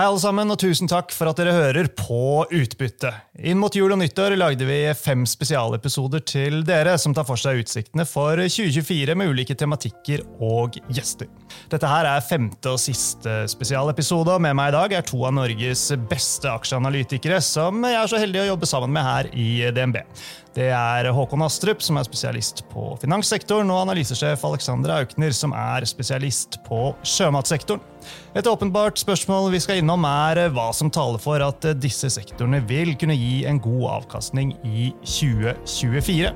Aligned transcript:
Hei 0.00 0.06
alle 0.08 0.20
sammen, 0.22 0.48
og 0.48 0.56
tusen 0.56 0.88
takk 0.88 1.10
for 1.12 1.28
at 1.28 1.36
dere 1.36 1.52
hører 1.52 1.90
på 1.92 2.46
Utbytte. 2.56 3.10
Inn 3.36 3.58
mot 3.60 3.74
jul 3.76 3.92
og 3.92 3.98
nyttår 4.00 4.32
lagde 4.38 4.64
vi 4.64 4.78
fem 4.96 5.26
spesialepisoder 5.28 6.22
til 6.24 6.62
dere 6.64 6.94
som 6.96 7.12
tar 7.12 7.26
for 7.28 7.36
seg 7.36 7.60
utsiktene 7.60 8.06
for 8.08 8.40
2024 8.40 9.18
med 9.20 9.34
ulike 9.34 9.58
tematikker 9.60 10.22
og 10.40 10.78
gjester. 10.88 11.28
Dette 11.68 11.90
her 11.92 12.08
er 12.14 12.24
femte 12.24 12.72
og 12.72 12.80
siste 12.80 13.42
spesialepisode, 13.52 14.38
og 14.38 14.40
med 14.40 14.56
meg 14.56 14.72
i 14.72 14.76
dag 14.78 14.96
er 14.96 15.04
to 15.04 15.20
av 15.28 15.36
Norges 15.36 15.90
beste 16.08 16.48
aksjeanalytikere 16.48 17.42
som 17.44 17.84
jeg 17.84 18.00
er 18.00 18.08
så 18.08 18.24
heldig 18.24 18.46
å 18.46 18.50
jobbe 18.54 18.72
sammen 18.72 18.96
med 18.96 19.04
her 19.04 19.28
i 19.36 19.50
DNB. 19.68 20.00
Det 20.50 20.66
er 20.74 21.06
Håkon 21.14 21.44
Astrup, 21.46 21.78
som 21.78 21.94
er 22.00 22.06
spesialist 22.08 22.64
på 22.72 22.88
finanssektoren, 22.98 23.68
og 23.70 23.84
analysesjef 23.84 24.42
Alexandra 24.48 24.96
Aukner, 24.98 25.30
som 25.36 25.52
er 25.54 25.86
spesialist 25.86 26.58
på 26.66 26.88
sjømatsektoren. 27.06 27.84
Et 28.34 28.46
åpenbart 28.50 28.98
spørsmål 28.98 29.52
vi 29.54 29.60
skal 29.62 29.78
innom, 29.78 30.02
er 30.08 30.48
hva 30.50 30.72
som 30.74 30.90
taler 30.90 31.22
for 31.22 31.38
at 31.46 31.68
disse 31.78 32.10
sektorene 32.10 32.64
vil 32.66 32.96
kunne 32.98 33.14
gi 33.14 33.44
en 33.46 33.62
god 33.62 33.86
avkastning 34.00 34.56
i 34.66 34.90
2024. 35.06 36.34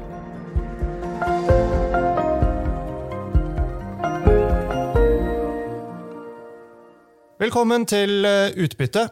Velkommen 7.42 7.82
til 7.90 8.22
Utbytte. 8.62 9.08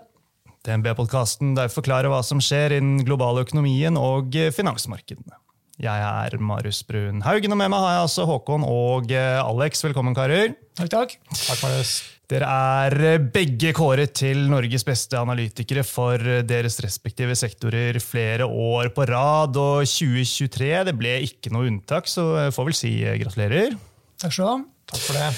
DNB-podkasten 0.67 1.57
der 1.59 1.71
vi 1.71 1.77
forklarer 1.77 2.13
hva 2.13 2.21
som 2.27 2.41
skjer 2.43 2.79
innen 2.79 3.01
den 3.01 3.09
globale 3.09 3.43
økonomien 3.47 3.99
og 3.99 4.37
finansmarkedene. 4.55 5.39
Jeg 5.83 6.05
er 6.05 6.37
Marius 6.39 6.83
Brun 6.87 7.23
Haugen, 7.25 7.55
og 7.55 7.59
med 7.59 7.73
meg 7.73 7.81
har 7.83 7.95
jeg 7.97 8.03
altså 8.05 8.27
Håkon 8.29 8.63
og 8.69 9.11
Alex. 9.17 9.81
Velkommen, 9.83 10.15
karer. 10.15 10.53
Takk, 10.79 10.91
takk. 10.93 11.17
Takk, 11.33 11.63
Marius. 11.65 11.95
Dere 12.31 12.47
er 12.47 13.25
begge 13.35 13.73
kåret 13.77 14.15
til 14.17 14.45
Norges 14.53 14.87
beste 14.87 15.19
analytikere 15.19 15.83
for 15.85 16.23
deres 16.47 16.79
respektive 16.85 17.35
sektorer 17.37 17.99
flere 18.05 18.47
år 18.47 18.93
på 18.95 19.09
rad, 19.11 19.59
og 19.59 19.83
2023 19.89 20.71
det 20.89 20.95
ble 20.97 21.19
ikke 21.27 21.53
noe 21.53 21.67
unntak, 21.73 22.09
så 22.09 22.29
jeg 22.45 22.55
får 22.55 22.71
vel 22.71 22.79
si 22.79 22.95
gratulerer. 23.25 23.77
Takk 24.23 24.39
skal 24.39 24.45
du 24.45 24.51
ha. 24.53 24.57
Takk 24.93 25.07
for 25.09 25.19
det. 25.19 25.29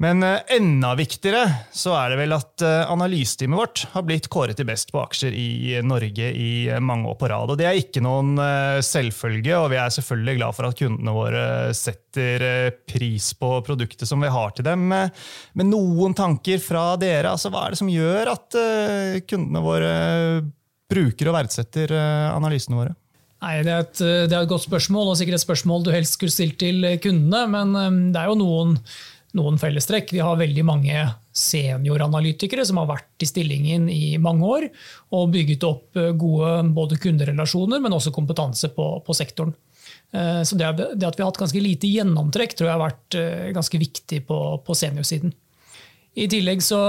Men 0.00 0.24
enda 0.24 0.94
viktigere 0.96 1.42
så 1.76 1.92
er 1.92 2.12
det 2.12 2.22
vel 2.22 2.32
at 2.32 2.62
analyseteamet 2.64 3.58
vårt 3.58 3.82
har 3.92 4.04
blitt 4.08 4.30
kåret 4.32 4.56
til 4.56 4.64
best 4.64 4.88
på 4.94 5.02
aksjer 5.02 5.34
i 5.36 5.74
Norge 5.84 6.30
i 6.32 6.52
mange 6.80 7.10
år 7.10 7.18
på 7.20 7.28
rad. 7.28 7.52
Og 7.52 7.58
Det 7.60 7.66
er 7.68 7.76
ikke 7.76 8.00
noen 8.00 8.40
selvfølge, 8.80 9.58
og 9.58 9.68
vi 9.74 9.76
er 9.76 9.92
selvfølgelig 9.92 10.36
glad 10.38 10.56
for 10.56 10.70
at 10.70 10.80
kundene 10.80 11.12
våre 11.12 11.42
setter 11.76 12.72
pris 12.88 13.28
på 13.36 13.52
produktet 13.66 14.08
som 14.08 14.24
vi 14.24 14.32
har 14.32 14.56
til 14.56 14.70
dem. 14.70 14.88
Men 14.88 15.70
noen 15.74 16.16
tanker 16.16 16.64
fra 16.64 16.94
dere? 16.96 17.34
altså 17.34 17.52
Hva 17.52 17.66
er 17.66 17.76
det 17.76 17.82
som 17.82 17.92
gjør 17.92 18.32
at 18.32 18.58
kundene 19.28 19.64
våre 19.68 19.94
bruker 20.90 21.28
og 21.28 21.38
verdsetter 21.42 21.92
analysene 22.32 22.80
våre? 22.80 22.96
Nei, 23.40 23.54
det 23.64 23.72
er, 23.72 23.84
et, 23.84 24.00
det 24.00 24.32
er 24.32 24.42
et 24.42 24.50
godt 24.50 24.64
spørsmål, 24.64 25.12
og 25.12 25.20
sikkert 25.20 25.38
et 25.38 25.44
spørsmål 25.44 25.84
du 25.84 25.94
helst 25.94 26.16
skulle 26.16 26.32
stilt 26.32 26.56
til 26.60 26.88
kundene. 27.04 27.46
Men 27.52 28.12
det 28.12 28.20
er 28.20 28.32
jo 28.32 28.40
noen 28.40 28.78
noen 29.38 29.58
fellestrekk. 29.60 30.12
Vi 30.14 30.22
har 30.24 30.38
veldig 30.40 30.64
mange 30.66 31.04
senioranalytikere 31.36 32.64
som 32.66 32.80
har 32.80 32.88
vært 32.90 33.24
i 33.24 33.28
stillingen 33.28 33.88
i 33.92 34.16
mange 34.22 34.46
år 34.46 34.68
og 35.16 35.32
bygget 35.34 35.66
opp 35.68 35.98
gode 36.18 36.54
både 36.76 36.98
kunderelasjoner, 37.02 37.82
men 37.82 37.94
også 37.94 38.14
kompetanse 38.14 38.72
på, 38.74 38.88
på 39.06 39.16
sektoren. 39.16 39.54
Så 40.10 40.56
det, 40.58 40.66
det, 40.98 41.06
at 41.06 41.14
vi 41.14 41.22
har 41.22 41.30
hatt 41.30 41.38
ganske 41.38 41.62
lite 41.62 41.86
gjennomtrekk, 41.86 42.56
tror 42.58 42.66
jeg 42.66 42.74
har 42.74 42.82
vært 42.82 43.18
ganske 43.54 43.78
viktig 43.78 44.24
på, 44.26 44.38
på 44.66 44.74
seniorsiden. 44.74 45.30
I 46.18 46.26
tillegg 46.30 46.62
så, 46.66 46.80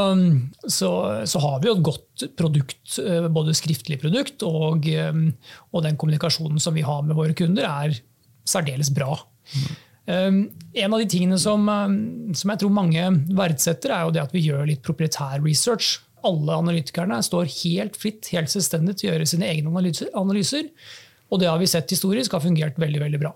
så, 0.65 0.89
så, 1.29 1.41
har 1.43 1.59
vi 1.61 1.69
jo 1.69 1.75
et 1.77 1.85
godt 1.85 2.25
produkt, 2.39 2.95
både 3.29 3.53
skriftlig 3.57 3.99
produkt 4.01 4.41
og, 4.47 4.87
og 4.89 5.85
den 5.85 5.99
kommunikasjonen 6.01 6.61
som 6.61 6.73
vi 6.73 6.85
har 6.85 7.05
med 7.05 7.17
våre 7.19 7.37
kunder, 7.37 7.69
er 7.69 8.01
særdeles 8.49 8.89
bra. 8.93 9.13
Mm. 9.53 9.77
En 10.09 10.93
av 10.95 10.97
de 10.97 11.05
tingene 11.07 11.37
som, 11.39 11.67
som, 12.33 12.51
jeg 12.51 12.59
tror 12.63 12.71
mange 12.73 13.03
verdsetter, 13.37 13.93
er 13.93 14.07
jo 14.07 14.13
det 14.15 14.23
at 14.23 14.33
vi 14.33 14.41
gjør 14.47 14.65
litt 14.67 14.81
proprietær 14.85 15.43
research. 15.45 15.99
Alle 16.27 16.57
analytikerne 16.57 17.19
står 17.25 17.49
helt 17.61 17.99
fritt, 18.01 18.29
helt 18.33 18.51
selvstendig 18.51 18.97
til 18.97 19.09
å 19.09 19.13
gjøre 19.13 19.29
sine 19.29 19.47
egne 19.51 19.69
analyser. 19.69 20.71
Og 21.31 21.39
det 21.39 21.47
har 21.47 21.61
vi 21.61 21.69
sett 21.69 21.93
historisk 21.93 22.33
har 22.35 22.43
fungert 22.43 22.79
veldig 22.81 23.03
veldig 23.05 23.21
bra. 23.21 23.31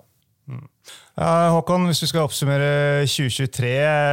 Mm. 0.51 0.65
Håkon, 1.55 1.87
hvis 1.89 2.03
du 2.03 2.09
skal 2.09 2.27
oppsummere 2.27 3.05
2023. 3.07 3.71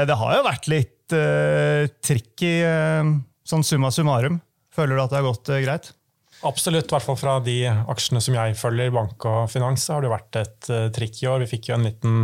Det 0.08 0.18
har 0.20 0.36
jo 0.36 0.46
vært 0.46 0.68
litt 0.70 1.16
uh, 1.16 1.88
tricky, 2.04 2.54
uh, 2.64 3.10
sånn 3.48 3.66
summa 3.66 3.90
summarum. 3.94 4.40
Føler 4.72 4.96
du 4.96 5.02
at 5.02 5.12
det 5.12 5.20
har 5.20 5.28
gått 5.28 5.52
uh, 5.52 5.60
greit? 5.64 5.92
Absolutt, 6.42 6.88
i 6.90 6.94
hvert 6.96 7.04
fall 7.06 7.18
fra 7.18 7.36
de 7.38 7.54
aksjene 7.70 8.18
som 8.22 8.34
jeg 8.34 8.56
følger, 8.58 8.90
bank 8.90 9.22
og 9.30 9.44
finans, 9.52 9.84
har 9.94 10.02
det 10.02 10.10
vært 10.10 10.38
et 10.40 10.70
uh, 10.74 10.88
trikk 10.94 11.20
i 11.22 11.28
år. 11.30 11.44
Vi 11.44 11.52
fikk 11.52 11.68
jo 11.70 11.76
en 11.76 11.86
liten, 11.86 12.16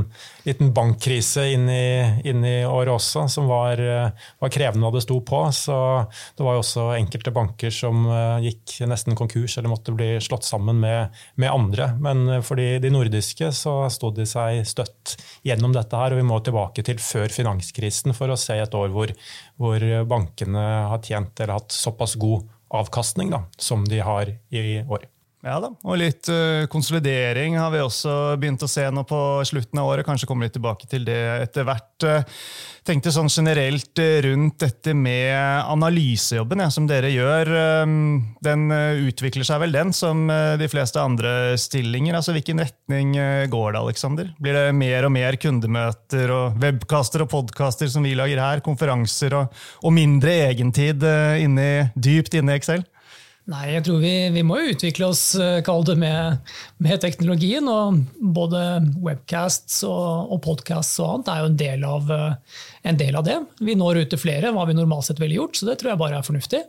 liten 0.43 0.73
bankkrise 0.75 1.45
inn 1.53 1.69
i, 1.71 1.85
inn 2.27 2.43
i, 2.43 2.57
året 2.67 2.97
også, 2.97 3.29
som 3.31 3.47
var, 3.47 3.79
uh, 3.79 4.11
var, 4.43 4.53
krevende 4.55 4.91
og 4.91 4.99
det 4.99 5.05
sto 5.07 5.21
på. 5.23 5.45
Så 5.55 5.79
det 6.35 6.47
var 6.47 6.59
jo 6.59 6.65
også 6.65 6.89
enkelte 6.97 7.35
banker 7.37 7.71
som 7.75 8.09
uh, 8.11 8.43
gikk 8.43 8.81
nesten 8.91 9.15
konkurs 9.19 9.55
eller 9.55 9.71
måtte 9.71 9.95
bli 9.95 10.11
slått 10.25 10.49
sammen 10.51 10.83
med, 10.83 11.15
med 11.39 11.55
andre. 11.55 11.93
Men 12.03 12.43
for 12.43 12.59
de, 12.59 12.81
de 12.83 12.91
nordiske 12.91 13.53
så 13.55 13.79
sto 13.95 14.11
de 14.19 14.27
seg 14.27 14.65
støtt 14.67 15.15
gjennom 15.47 15.79
dette 15.79 15.95
her, 15.95 16.11
og 16.11 16.19
vi 16.25 16.27
må 16.27 16.43
tilbake 16.43 16.83
til 16.83 16.99
før 16.99 17.31
finanskrisen 17.31 18.19
for 18.19 18.35
å 18.35 18.41
se 18.41 18.59
et 18.59 18.75
år 18.75 18.91
hvor, 18.91 19.15
hvor 19.63 19.91
bankene 20.11 20.71
har 20.91 21.07
tjent 21.07 21.39
eller 21.39 21.61
hatt 21.61 21.71
såpass 21.85 22.19
god 22.19 22.58
avkastning 22.69 23.31
da, 23.31 23.45
som 23.57 23.85
de 23.89 24.01
har 24.01 24.35
i 24.49 24.85
år. 24.89 25.07
Ja 25.49 25.57
da, 25.63 25.71
og 25.73 25.97
litt 25.97 26.29
uh, 26.29 26.67
konsolidering 26.69 27.57
har 27.57 27.71
vi 27.73 27.81
også 27.81 28.37
begynt 28.41 28.65
å 28.65 28.69
se 28.69 28.85
nå 28.93 29.05
på 29.09 29.19
slutten 29.49 29.81
av 29.81 29.89
året. 29.89 30.05
Kanskje 30.05 30.29
kommer 30.29 30.45
litt 30.45 30.57
tilbake 30.59 30.89
til 30.91 31.07
det 31.09 31.17
etter 31.47 31.65
hvert. 31.65 32.05
Uh, 32.05 32.43
tenkte 32.85 33.13
sånn 33.15 33.31
generelt 33.33 34.03
uh, 34.03 34.19
rundt 34.27 34.59
dette 34.61 34.93
med 34.97 35.33
analysejobben 35.73 36.65
ja, 36.65 36.69
som 36.73 36.89
dere 36.89 37.13
gjør. 37.13 37.53
den 38.45 38.63
utvikler 39.09 39.47
seg 39.47 39.63
vel, 39.63 39.73
den, 39.73 39.93
som 39.97 40.27
de 40.29 40.69
fleste 40.71 41.01
andre 41.01 41.57
stillinger. 41.61 42.19
Altså, 42.19 42.35
Hvilken 42.37 42.61
retning 42.63 43.15
går 43.51 43.73
det, 43.73 43.81
Alexander? 43.81 44.31
Blir 44.43 44.57
det 44.57 44.77
mer 44.77 45.07
og 45.09 45.13
mer 45.15 45.39
kundemøter 45.41 46.33
og 46.35 46.61
webkaster 46.61 47.25
og 47.25 47.31
podkaster 47.33 47.91
som 47.93 48.05
vi 48.07 48.17
lager 48.19 48.41
her? 48.43 48.65
Konferanser 48.65 49.37
og, 49.39 49.57
og 49.83 49.95
mindre 49.97 50.35
egentid 50.49 51.05
inni, 51.43 51.71
dypt 51.97 52.37
inne 52.39 52.57
i 52.57 52.61
Excel? 52.61 52.87
Nei, 53.49 53.63
jeg 53.73 53.85
tror 53.87 54.01
vi, 54.03 54.13
vi 54.35 54.43
må 54.45 54.59
utvikle 54.61 55.07
oss 55.09 55.23
eh, 55.41 55.65
det 55.65 55.95
med, 55.97 56.51
med, 56.85 57.01
teknologien. 57.01 57.65
og 57.65 58.03
Både 58.21 58.83
webcasts 59.01 59.81
og, 59.89 60.35
og 60.35 60.43
podcasts 60.45 61.01
og 61.01 61.15
annet 61.15 61.31
er 61.33 61.41
jo 61.41 61.49
en 61.49 61.61
del, 61.63 61.87
av, 61.89 62.13
eh, 62.13 62.59
en 62.93 63.01
del, 63.01 63.17
av, 63.17 63.25
det. 63.25 63.39
Vi 63.65 63.77
når 63.79 64.03
ut 64.03 64.13
til 64.13 64.21
flere 64.21 64.51
enn 64.51 64.59
hva 64.59 64.67
vi 64.69 64.77
normalt 64.77 65.09
sett 65.09 65.23
ville 65.23 65.41
gjort, 65.41 65.57
så 65.57 65.71
det 65.71 65.79
tror 65.81 65.95
jeg 65.95 66.03
bare 66.05 66.21
er 66.21 66.29
fornuftig. 66.29 66.63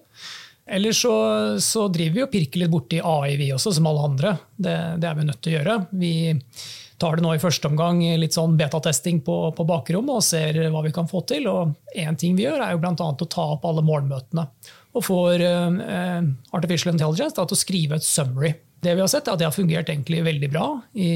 Ellers 0.70 1.04
så, 1.04 1.14
så 1.60 1.88
driver 1.92 2.16
vi 2.16 2.26
og 2.28 2.32
pirker 2.32 2.64
litt 2.64 2.72
borti 2.72 3.04
AI, 3.04 3.36
vi 3.36 3.52
også, 3.52 3.76
som 3.76 3.90
alle 3.90 4.08
andre. 4.14 4.36
Det, 4.56 4.80
det, 5.02 5.10
er 5.10 5.20
vi 5.20 5.28
nødt 5.28 5.44
til 5.44 5.52
å 5.52 5.58
gjøre. 5.58 5.80
Vi 6.00 6.16
tar 7.00 7.20
det 7.20 7.26
nå 7.26 7.36
i 7.36 7.44
første 7.44 7.68
omgang 7.68 8.06
litt 8.22 8.36
sånn 8.38 8.56
betatesting 8.60 9.20
på, 9.26 9.50
på 9.56 9.68
bakrommet 9.68 10.20
og 10.22 10.24
ser 10.24 10.62
hva 10.72 10.84
vi 10.86 10.96
kan 10.96 11.12
få 11.12 11.26
til. 11.28 11.52
Og 11.52 11.76
én 11.92 12.16
ting 12.20 12.40
vi 12.40 12.48
gjør, 12.48 12.64
er 12.64 12.78
jo 12.78 12.84
bl.a. 12.86 12.96
å 12.96 13.34
ta 13.36 13.52
opp 13.58 13.68
alle 13.68 13.84
morgenmøtene 13.84 14.48
og 14.98 15.06
får 15.06 15.44
uh, 15.44 16.26
Artificial 16.58 16.94
Intelligence 16.94 17.38
da, 17.38 17.46
til 17.46 17.58
å 17.58 17.60
skrive 17.60 18.00
et 18.00 18.08
summary. 18.08 18.56
Det 18.80 18.96
vi 18.96 19.04
har 19.04 19.12
sett 19.12 19.28
er 19.28 19.36
at 19.36 19.42
det 19.42 19.48
har 19.50 19.56
fungert 19.56 19.92
egentlig 19.92 20.24
veldig 20.24 20.50
bra 20.54 20.66
i, 20.96 21.12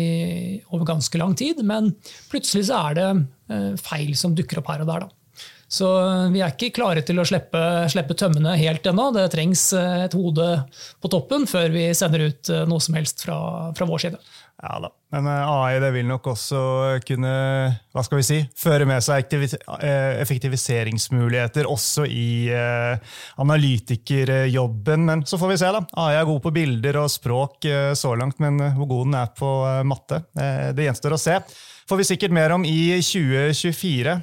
over 0.69 0.87
ganske 0.89 1.19
lang 1.19 1.35
tid, 1.39 1.63
men 1.65 1.93
plutselig 2.31 2.67
så 2.69 2.85
er 2.89 2.99
det 2.99 3.09
uh, 3.15 3.73
feil 3.81 4.13
som 4.19 4.35
dukker 4.37 4.61
opp 4.61 4.71
her 4.73 4.83
og 4.83 4.91
der. 4.91 5.05
Da. 5.07 5.45
Så 5.73 5.87
vi 6.29 6.43
er 6.43 6.53
ikke 6.53 6.75
klare 6.75 7.01
til 7.01 7.17
å 7.17 7.25
slippe, 7.25 7.59
slippe 7.89 8.13
tømmene 8.19 8.53
helt 8.59 8.85
ennå. 8.85 9.07
Det 9.15 9.23
trengs 9.33 9.71
et 9.73 10.13
hode 10.13 10.49
på 11.01 11.09
toppen 11.09 11.47
før 11.49 11.73
vi 11.73 11.87
sender 11.97 12.27
ut 12.27 12.51
noe 12.69 12.83
som 12.83 12.93
helst 12.99 13.23
fra, 13.25 13.37
fra 13.73 13.87
vår 13.89 14.03
side. 14.03 14.19
Ja 14.61 14.79
da. 14.79 14.89
Men 15.11 15.27
eh, 15.27 15.49
AI 15.49 15.79
det 15.81 15.89
vil 15.95 16.07
nok 16.07 16.27
også 16.33 16.59
kunne 17.07 17.33
hva 17.93 18.03
skal 18.05 18.19
vi 18.19 18.25
si, 18.27 18.37
føre 18.57 18.85
med 18.89 19.03
seg 19.05 19.33
eh, 19.35 20.21
effektiviseringsmuligheter 20.21 21.67
også 21.69 22.05
i 22.09 22.49
uh, 22.53 22.95
analytikerjobben. 23.43 25.05
Men 25.09 25.25
så 25.29 25.37
får 25.41 25.53
vi 25.53 25.59
se. 25.61 25.73
da. 25.75 25.83
AI 26.05 26.15
er 26.19 26.29
god 26.29 26.41
på 26.45 26.53
bilder 26.55 27.01
og 27.03 27.11
språk 27.11 27.67
så 27.97 28.15
langt, 28.19 28.39
men 28.43 28.61
hvor 28.77 28.89
god 28.89 29.05
den 29.09 29.19
er 29.19 29.29
på 29.37 29.51
matte, 29.87 30.23
det 30.33 30.87
gjenstår 30.87 31.15
å 31.15 31.21
se. 31.21 31.37
Får 31.89 31.99
vi 31.99 32.07
sikkert 32.07 32.33
mer 32.35 32.53
om 32.55 32.63
i 32.65 32.95
2024. 33.03 34.15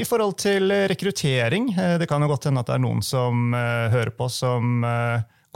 I 0.00 0.04
forhold 0.08 0.36
til 0.40 0.72
rekruttering, 0.90 1.68
det 2.00 2.08
kan 2.08 2.24
jo 2.24 2.30
godt 2.30 2.48
hende 2.48 2.62
at 2.62 2.70
det 2.70 2.76
er 2.78 2.84
noen 2.86 3.02
som 3.04 3.52
hører 3.54 4.14
på 4.16 4.30
som 4.32 4.86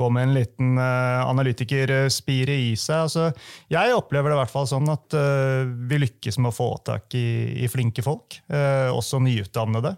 gå 0.01 0.09
med 0.13 0.29
en 0.29 0.35
liten 0.37 0.75
uh, 0.81 1.23
analytikerspire 1.29 2.57
i 2.57 2.73
seg. 2.79 3.07
Altså, 3.07 3.29
jeg 3.73 3.97
opplever 3.97 4.33
det 4.33 4.39
i 4.39 4.41
hvert 4.43 4.53
fall 4.53 4.69
sånn 4.71 4.89
at 4.93 5.17
uh, 5.17 5.69
vi 5.91 6.01
lykkes 6.03 6.41
med 6.41 6.53
å 6.53 6.57
få 6.57 6.71
tak 6.87 7.17
i, 7.19 7.27
i 7.65 7.71
flinke 7.71 8.05
folk, 8.07 8.41
uh, 8.53 8.89
også 8.95 9.23
nyutdannede. 9.25 9.97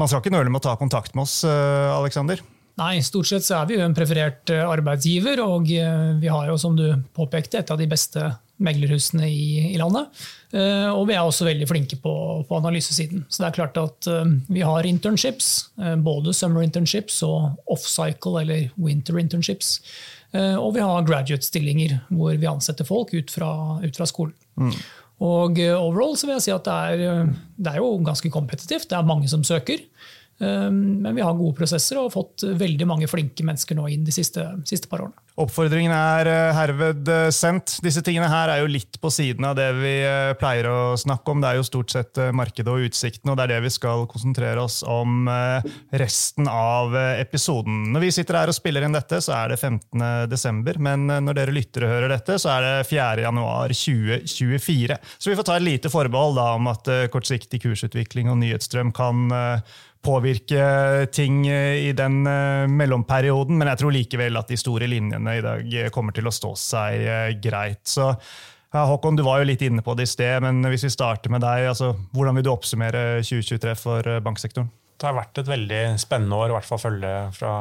Man 0.00 0.10
skal 0.10 0.22
ikke 0.22 0.34
nøle 0.34 0.50
med 0.50 0.60
å 0.60 0.66
ta 0.68 0.74
kontakt 0.78 1.14
med 1.14 1.22
oss, 1.22 1.44
Aleksander. 1.46 2.40
Nei, 2.80 2.96
stort 3.06 3.28
sett 3.30 3.44
så 3.46 3.60
er 3.60 3.68
vi 3.68 3.76
jo 3.76 3.84
en 3.84 3.94
preferert 3.94 4.50
arbeidsgiver, 4.50 5.38
og 5.44 5.68
vi 5.70 6.32
har 6.32 6.48
jo, 6.50 6.56
som 6.58 6.74
du 6.74 6.88
påpekte, 7.14 7.60
et 7.60 7.70
av 7.70 7.78
de 7.78 7.86
beste 7.86 8.24
meglerhusene 8.62 9.26
i, 9.28 9.72
i 9.72 9.78
landet. 9.80 10.10
Uh, 10.54 10.90
og 10.94 11.08
vi 11.08 11.16
er 11.16 11.24
også 11.24 11.46
veldig 11.48 11.66
flinke 11.66 11.98
på, 12.02 12.14
på, 12.46 12.58
analysesiden. 12.60 13.24
Så 13.28 13.42
det 13.42 13.48
er 13.48 13.56
klart 13.56 13.78
at 13.80 14.10
uh, 14.10 14.22
vi 14.46 14.62
har 14.62 14.86
internships, 14.86 15.70
uh, 15.82 15.96
både 15.98 16.34
summer 16.36 16.62
internships 16.62 17.20
og 17.26 17.56
off-cycle 17.70 18.38
eller 18.42 18.68
winter 18.78 19.18
internships. 19.18 19.80
og 20.34 20.72
vi 20.74 20.82
har 20.82 21.04
graduate-stillinger 21.06 21.92
hvor 22.10 22.34
vi 22.34 22.46
ansetter 22.50 22.84
folk 22.84 23.12
ut 23.14 23.30
fra, 23.30 23.78
ut 23.84 23.96
fra 23.96 24.06
skolen. 24.10 24.34
Mm. 24.58 24.72
Og 25.22 25.60
overall 25.62 26.16
så 26.18 26.26
vil 26.26 26.34
jeg 26.34 26.44
si 26.48 26.50
at 26.50 26.66
det 26.66 26.74
er, 26.74 27.28
det 27.54 27.70
er 27.70 27.78
jo 27.78 27.92
ganske 28.02 28.32
kompetitivt. 28.34 28.88
Det 28.90 28.96
er 28.98 29.06
mange 29.06 29.30
som 29.30 29.44
søker. 29.46 29.84
Men 30.42 31.14
vi 31.14 31.22
har 31.22 31.38
gode 31.38 31.54
prosesser 31.54 32.00
og 32.00 32.08
har 32.08 32.16
fått 32.16 32.42
veldig 32.58 32.88
mange 32.90 33.06
flinke 33.06 33.46
mennesker 33.46 33.78
nå 33.78 33.86
inn 33.94 34.02
de 34.02 34.16
siste, 34.16 34.42
siste 34.66 34.90
par 34.90 35.06
årene. 35.06 35.23
Oppfordringen 35.34 35.90
er 35.90 36.28
eh, 36.30 36.52
herved 36.54 37.08
eh, 37.10 37.28
sendt. 37.34 37.80
Disse 37.82 38.04
tingene 38.06 38.28
her 38.30 38.52
er 38.52 38.60
jo 38.60 38.68
litt 38.70 39.00
på 39.02 39.10
siden 39.10 39.42
av 39.48 39.56
det 39.58 39.66
vi 39.80 39.94
eh, 40.06 40.30
pleier 40.38 40.68
å 40.70 40.94
snakke 41.00 41.32
om. 41.32 41.40
Det 41.42 41.48
er 41.48 41.58
jo 41.58 41.66
stort 41.66 41.90
sett 41.90 42.20
markedet 42.30 42.70
og 42.70 42.84
utsikten, 42.86 43.32
og 43.32 43.38
det 43.40 43.48
er 43.48 43.54
det 43.56 43.64
vi 43.64 43.72
skal 43.74 44.06
konsentrere 44.10 44.62
oss 44.62 44.82
om 44.86 45.26
resten 45.90 46.46
av 46.50 46.94
episoden. 47.18 47.88
Når 47.94 48.04
vi 48.04 48.10
sitter 48.14 48.38
her 48.38 48.52
og 48.52 48.56
spiller 48.56 48.86
inn 48.86 48.94
dette, 48.94 49.18
så 49.24 49.34
er 49.40 49.52
det 49.52 49.58
15. 49.58 50.04
desember, 50.30 50.78
men 50.82 51.08
når 51.10 51.38
dere 51.40 51.54
lyttere 51.56 51.90
hører 51.90 52.14
dette, 52.14 52.36
så 52.38 52.52
er 52.54 52.66
det 52.66 52.88
4. 52.92 53.24
januar 53.24 53.74
2024. 53.74 54.98
Så 55.18 55.32
vi 55.32 55.38
får 55.38 55.48
ta 55.48 55.58
et 55.58 55.66
lite 55.66 55.90
forbehold 55.92 56.38
da, 56.38 56.46
om 56.60 56.70
at 56.70 56.90
kortsiktig 57.14 57.62
kursutvikling 57.64 58.30
og 58.30 58.38
nyhetsstrøm 58.42 58.94
kan 58.94 59.34
påvirke 60.04 60.64
ting 61.14 61.42
i 61.48 61.92
den 61.96 62.22
mellomperioden, 62.70 63.56
men 63.58 63.70
jeg 63.72 63.80
tror 63.80 63.94
likevel 63.94 64.40
at 64.40 64.50
de 64.52 64.58
store 64.60 64.88
linjene 64.90 65.38
i 65.38 65.44
dag 65.44 65.74
kommer 65.94 66.14
til 66.16 66.28
å 66.28 66.34
stå 66.34 66.52
seg 66.60 67.04
eh, 67.04 67.30
greit. 67.42 67.82
Så 67.88 68.10
ja, 68.74 68.84
Håkon, 68.90 69.16
du 69.16 69.22
var 69.22 69.40
jo 69.40 69.48
litt 69.48 69.62
inne 69.62 69.84
på 69.86 69.94
det 69.94 70.08
i 70.08 70.10
sted, 70.10 70.40
men 70.42 70.64
hvis 70.72 70.86
vi 70.88 70.94
starter 70.94 71.30
med 71.30 71.44
deg, 71.44 71.68
altså, 71.70 71.92
hvordan 72.14 72.38
vil 72.38 72.46
du 72.46 72.50
oppsummere 72.50 73.04
2023 73.22 73.76
for 73.78 74.10
eh, 74.10 74.22
banksektoren? 74.24 74.72
Det 74.94 75.08
har 75.08 75.16
vært 75.16 75.38
et 75.42 75.50
veldig 75.50 75.82
spennende 76.00 76.38
år, 76.38 76.50
i 76.50 76.56
hvert 76.56 76.66
fall 76.66 76.80
følge 76.82 77.12
fra, 77.34 77.54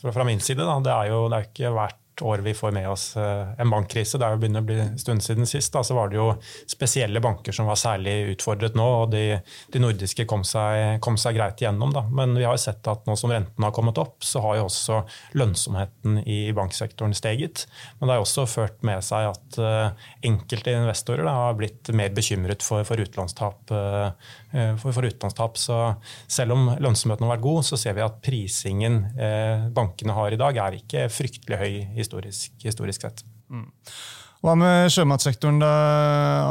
fra, 0.00 0.12
fra 0.14 0.26
min 0.26 0.42
side. 0.42 0.62
Da. 0.62 0.78
Det 0.82 0.94
er 0.94 1.12
jo 1.12 1.24
det 1.30 1.38
er 1.38 1.48
ikke 1.50 1.72
vært 1.74 2.02
år 2.22 2.38
vi 2.38 2.54
får 2.54 2.72
med 2.72 2.88
oss 2.88 3.16
eh, 3.16 3.48
en 3.58 3.70
bankkrise. 3.70 4.18
Det 4.18 4.26
er 4.26 4.34
jo 4.34 4.40
begynner 4.42 4.64
å 4.64 4.68
bli 4.68 4.78
en 4.82 4.98
stund 5.00 5.24
siden 5.24 5.48
sist. 5.48 5.72
Da, 5.74 5.82
så 5.84 5.96
var 5.96 6.10
det 6.10 6.18
jo 6.18 6.28
spesielle 6.68 7.22
banker 7.24 7.54
som 7.54 7.68
var 7.70 7.78
særlig 7.80 8.34
utfordret 8.34 8.76
nå, 8.78 8.86
og 9.02 9.12
de, 9.12 9.38
de 9.72 9.82
nordiske 9.82 10.26
kom 10.28 10.44
seg, 10.46 10.98
kom 11.04 11.18
seg, 11.20 11.38
greit 11.38 11.62
igjennom. 11.62 11.92
Da. 11.94 12.04
Men 12.10 12.34
vi 12.38 12.46
har 12.46 12.56
jo 12.56 12.62
sett 12.62 12.88
at 12.90 13.06
nå 13.08 13.16
som 13.18 13.32
renten 13.32 13.66
har 13.66 13.74
kommet 13.76 14.00
opp, 14.00 14.18
så 14.24 14.42
har 14.44 14.58
jo 14.58 14.66
også 14.68 15.02
lønnsomheten 15.38 16.22
i 16.26 16.40
banksektoren 16.56 17.16
steget. 17.16 17.66
Men 17.98 18.08
det 18.08 18.16
har 18.16 18.24
også 18.24 18.48
ført 18.48 18.82
med 18.86 19.04
seg 19.04 19.30
at 19.30 19.60
uh, 19.62 20.08
enkelte 20.26 20.74
investorer 20.74 21.26
da, 21.26 21.36
har 21.48 21.58
blitt 21.58 21.92
mer 21.96 22.12
bekymret 22.16 22.64
for, 22.66 22.84
for 22.88 23.00
utlånstap. 23.02 23.72
Uh, 23.72 24.10
for, 24.80 24.94
for 24.96 25.04
utlånstap. 25.04 25.58
Så 25.60 25.76
selv 26.30 26.54
om 26.54 26.70
lønnsomheten 26.80 27.26
har 27.26 27.34
vært 27.34 27.44
god, 27.44 27.66
så 27.68 27.76
ser 27.76 27.98
vi 27.98 28.04
at 28.04 28.16
prisingen 28.24 29.02
bankene 29.76 30.14
har 30.16 30.32
i 30.32 30.38
dag, 30.40 30.56
er 30.56 30.78
ikke 30.78 31.02
fryktelig 31.12 31.58
høy 31.60 31.74
i 32.00 32.06
historisk, 32.08 32.56
historisk 32.64 33.04
sett. 33.04 33.22
Mm. 33.52 33.68
Hva 34.38 34.54
med 34.54 34.88
sjømatsektoren 34.94 35.58
da, 35.60 35.70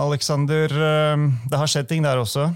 Aleksander? 0.04 0.71
Ehm, 0.71 1.30
det 1.48 1.59
har 1.59 1.69
skjedd 1.71 1.88
ting 1.89 2.04
der 2.06 2.19
også? 2.19 2.50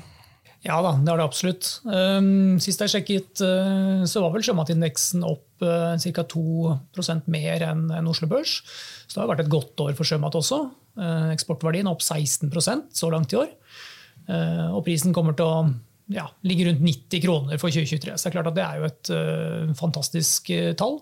Ja 0.62 0.78
da, 0.86 0.92
det 1.00 1.10
har 1.10 1.18
det 1.18 1.26
absolutt. 1.26 1.70
Ehm, 1.90 2.60
sist 2.62 2.84
jeg 2.84 2.92
sjekket, 2.94 3.42
eh, 3.42 4.04
så 4.06 4.22
var 4.22 4.36
vel 4.36 4.44
sjømatindeksen 4.46 5.24
opp 5.26 5.64
uh, 5.66 5.96
ca. 5.98 6.26
2% 6.36 7.32
mer 7.32 7.66
enn 7.66 8.10
Oslo 8.12 8.30
Børs. 8.30 8.60
Så 9.08 9.16
det 9.16 9.24
har 9.24 9.32
vært 9.32 9.46
et 9.46 9.54
godt 9.54 9.82
år 9.82 9.96
for 9.98 10.08
sjømat 10.08 10.38
også. 10.38 10.62
Eh, 11.00 11.32
eksportverdien 11.34 11.88
er 11.88 11.96
opp 11.96 12.04
16% 12.04 12.92
så 12.94 13.10
langt 13.14 13.34
i 13.34 13.42
år. 13.42 13.56
Og 14.32 14.84
prisen 14.86 15.12
kommer 15.12 15.34
til 15.36 15.44
å 15.44 15.64
ja, 16.14 16.28
ligge 16.48 16.68
rundt 16.68 16.84
90 16.86 17.24
kroner 17.26 17.60
for 17.60 17.74
2023. 17.74 18.14
Så 18.14 18.24
det 18.24 18.30
er 18.30 18.36
klart 18.38 18.50
at 18.52 18.56
det 18.56 18.64
er 18.64 18.78
jo 18.78 18.86
et 18.88 19.76
fantastisk 19.76 20.52
tall. 20.80 21.02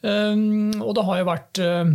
Um, 0.00 0.80
og 0.80 0.94
det 0.96 1.04
har 1.04 1.20
jo 1.20 1.28
vært 1.28 1.60
uh, 1.60 1.90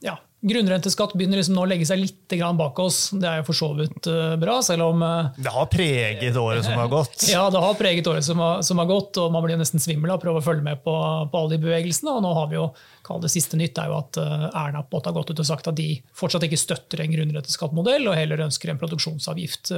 ja, 0.00 0.14
Grunnrenteskatt 0.40 1.12
begynner 1.12 1.36
liksom 1.36 1.52
nå 1.58 1.66
å 1.66 1.68
legge 1.68 1.84
seg 1.84 1.98
litt 2.00 2.32
bak 2.56 2.78
oss. 2.80 3.10
Det 3.12 3.28
er 3.28 3.42
jo 3.42 3.44
for 3.50 3.58
så 3.58 3.66
vidt 3.76 4.08
uh, 4.08 4.38
bra, 4.40 4.54
selv 4.64 4.86
om 4.86 5.04
uh, 5.04 5.28
Det 5.36 5.52
har 5.52 5.68
preget 5.68 6.38
året 6.40 6.64
som 6.64 6.78
har 6.80 6.88
gått? 6.88 7.26
Ja, 7.34 7.42
det 7.52 7.60
har 7.60 7.76
preget 7.76 8.08
året 8.08 8.24
som 8.24 8.40
har, 8.40 8.62
som 8.64 8.80
har 8.80 8.88
gått, 8.88 9.20
og 9.20 9.28
man 9.34 9.44
blir 9.44 9.60
nesten 9.60 9.82
svimmel 9.82 10.14
av 10.14 10.16
å 10.16 10.24
prøve 10.24 10.40
å 10.40 10.46
følge 10.48 10.64
med 10.64 10.80
på, 10.80 10.96
på, 11.28 11.42
alle 11.42 11.52
de 11.52 11.60
bevegelsene. 11.66 12.16
Og 12.16 12.24
nå 12.24 12.32
har 12.38 12.48
vi 12.48 12.56
jo, 12.56 12.70
kall 13.04 13.20
det 13.20 13.34
siste 13.34 13.60
nytt, 13.60 13.76
er 13.76 13.92
jo 13.92 14.00
at 14.00 14.16
Erna 14.22 14.80
på 14.88 15.04
har 15.04 15.16
gått 15.20 15.34
ut 15.34 15.44
og 15.44 15.50
sagt 15.52 15.68
at 15.68 15.76
de 15.76 15.90
fortsatt 16.16 16.48
ikke 16.48 16.64
støtter 16.64 17.04
en 17.04 17.12
grunnrenteskattmodell, 17.12 18.08
og 18.08 18.16
heller 18.16 18.46
ønsker 18.48 18.72
en 18.72 18.80
produksjonsavgift 18.80 19.74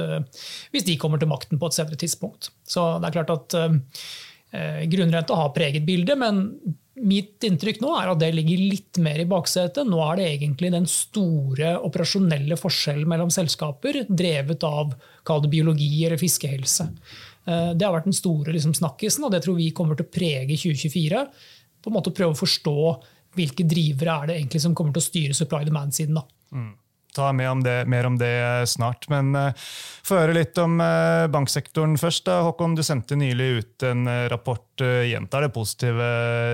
hvis 0.71 0.87
de 0.87 0.95
kommer 1.01 1.19
til 1.19 1.31
makten 1.31 1.59
på 1.59 1.67
et 1.67 1.75
senere 1.75 1.99
tidspunkt. 1.99 2.53
Så 2.63 2.93
det 3.03 3.09
er 3.09 3.19
klart 3.19 3.35
at 3.35 3.63
grunnrenta 4.89 5.33
har 5.33 5.49
preget 5.55 5.85
bildet, 5.87 6.13
men 6.21 6.43
Mitt 6.93 7.41
inntrykk 7.41 7.79
nå 7.81 7.89
er 7.97 8.11
at 8.11 8.19
det 8.21 8.29
ligger 8.35 8.59
litt 8.69 8.99
mer 9.01 9.17
i 9.23 9.25
baksetet. 9.25 9.87
Nå 9.89 9.97
er 10.05 10.19
det 10.19 10.27
egentlig 10.29 10.69
den 10.75 10.85
store 10.89 11.71
operasjonelle 11.81 12.57
forskjellen 12.59 13.09
mellom 13.09 13.31
selskaper, 13.33 14.03
drevet 14.07 14.61
av 14.67 14.93
biologi 15.49 16.05
eller 16.05 16.21
fiskehelse. 16.21 16.85
Eh, 17.49 17.71
det 17.73 17.87
har 17.87 17.95
vært 17.95 18.11
den 18.11 18.17
store 18.17 18.53
liksom, 18.53 18.75
snakkisen, 18.77 19.25
og 19.25 19.33
det 19.33 19.41
tror 19.45 19.57
vi 19.57 19.71
kommer 19.73 19.97
til 19.97 20.05
å 20.05 20.13
prege 20.13 20.53
2024. 20.53 21.25
På 21.81 21.89
en 21.89 21.97
måte 21.97 22.13
Prøve 22.13 22.37
å 22.37 22.41
forstå 22.43 22.77
hvilke 23.33 23.65
drivere 23.65 24.19
er 24.21 24.29
det 24.29 24.37
egentlig 24.37 24.61
som 24.61 24.77
kommer 24.77 24.93
til 24.93 25.01
å 25.01 25.09
styre 25.09 25.37
supply 25.37 25.65
demand-siden. 25.65 26.21
Mm 26.53 26.71
ta 27.15 27.29
om 27.29 27.63
det, 27.63 27.83
mer 27.89 28.07
om 28.09 28.17
det 28.19 28.67
snart. 28.69 29.07
Men 29.11 29.33
uh, 29.35 29.51
få 30.03 30.19
høre 30.19 30.35
litt 30.37 30.57
om 30.61 30.79
uh, 30.81 31.25
banksektoren 31.31 31.95
først. 32.01 32.25
Da. 32.27 32.41
Håkon, 32.47 32.75
du 32.77 32.83
sendte 32.85 33.17
nylig 33.19 33.49
ut 33.57 33.85
en 33.87 34.07
uh, 34.09 34.25
rapport, 34.31 34.67
uh, 34.81 35.03
gjentar 35.07 35.45
det 35.45 35.53
positive 35.55 36.09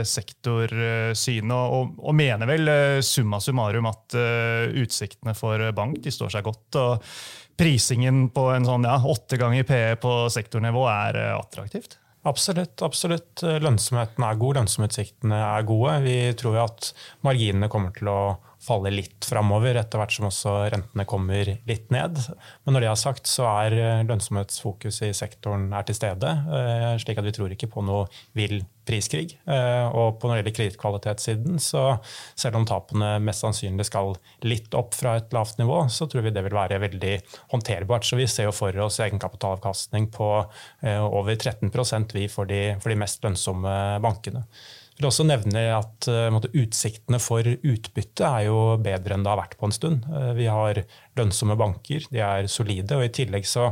sektorsynet, 0.08 1.56
og, 1.56 1.96
og, 2.00 2.16
mener 2.20 2.50
vel 2.50 2.74
summa 3.06 3.40
summarum 3.44 3.88
at 3.90 4.16
utsiktene 4.80 5.36
for 5.38 5.62
bank 5.76 6.02
de 6.04 6.12
står 6.14 6.36
seg 6.36 6.46
godt. 6.46 6.80
og 6.80 7.08
Prisingen 7.60 8.28
på 8.32 8.46
en 8.54 8.68
sånn 8.68 8.88
ja, 8.88 9.00
ganger 9.40 9.66
PE 9.68 9.96
på 10.04 10.14
sektornivå 10.32 10.86
er 10.92 11.20
attraktivt? 11.36 11.98
Absolutt. 12.28 12.82
absolutt. 12.84 13.44
Lønnsomheten 13.44 14.24
er 14.28 14.40
god, 14.40 14.60
lønnsomhetssiktene 14.60 15.40
er 15.40 15.68
gode. 15.68 15.96
Vi 16.04 16.18
tror 16.40 16.60
at 16.66 16.92
marginene 17.26 17.72
kommer 17.72 17.96
til 17.96 18.12
å 18.12 18.20
falle 18.64 18.92
litt 18.94 19.26
framover 19.28 19.78
etter 19.80 20.02
hvert 20.02 20.14
som 20.16 20.28
også 20.30 20.56
rentene 20.74 21.08
kommer 21.10 21.56
litt 21.70 21.92
ned. 21.94 22.20
Men 22.66 22.76
når 22.76 22.86
det 22.86 22.92
er 22.92 23.00
sagt, 23.00 23.30
så 23.30 23.48
er 23.50 23.78
lønnsomhetsfokus 24.10 24.40
lønnsomhetsfokuset 24.50 25.10
i 25.10 25.16
sektoren 25.16 25.72
er 25.74 25.86
til 25.88 25.98
stede. 25.98 26.30
Eh, 26.54 26.98
slik 27.02 27.20
at 27.20 27.26
vi 27.26 27.34
tror 27.36 27.54
ikke 27.54 27.70
på 27.72 27.84
noe 27.86 28.08
vill 28.38 28.62
priskrig. 28.88 29.38
Eh, 29.46 29.88
og 29.94 30.20
på 30.20 30.28
når 30.28 30.40
det 30.40 30.42
gjelder 30.42 30.58
kredittkvalitetssiden, 30.58 31.60
så 31.62 32.00
selv 32.36 32.60
om 32.60 32.66
tapene 32.66 33.20
mest 33.22 33.46
sannsynlig 33.46 33.86
skal 33.86 34.16
litt 34.44 34.74
opp 34.78 34.96
fra 34.98 35.18
et 35.20 35.34
lavt 35.36 35.60
nivå, 35.62 35.84
så 35.90 36.08
tror 36.10 36.26
vi 36.26 36.34
det 36.34 36.44
vil 36.46 36.58
være 36.58 36.82
veldig 36.82 37.16
håndterbart. 37.54 38.08
Så 38.08 38.20
vi 38.20 38.28
ser 38.28 38.50
jo 38.50 38.56
for 38.56 38.76
oss 38.86 39.00
egenkapitalavkastning 39.04 40.10
på 40.12 40.30
over 40.90 41.36
13% 41.36 42.14
vi 42.16 42.28
for 42.32 42.50
de, 42.50 42.76
for 42.82 42.92
de 42.92 43.00
mest 43.00 43.24
lønnsomme 43.24 43.74
bankene 44.04 44.46
vil 45.00 45.08
også 45.08 45.26
nevne 45.28 45.62
at 45.78 46.08
uh, 46.12 46.38
Utsiktene 46.50 47.20
for 47.24 47.46
utbytte 47.48 48.28
er 48.28 48.48
jo 48.50 48.60
bedre 48.84 49.16
enn 49.16 49.24
det 49.24 49.32
har 49.32 49.40
vært 49.40 49.56
på 49.60 49.70
en 49.70 49.76
stund. 49.76 50.06
Uh, 50.12 50.34
vi 50.38 50.50
har 50.52 50.82
lønnsomme 51.20 51.56
banker, 51.60 52.06
de 52.12 52.22
er 52.24 52.50
solide. 52.52 52.98
og 52.98 53.06
I 53.08 53.14
tillegg 53.16 53.48
så 53.48 53.70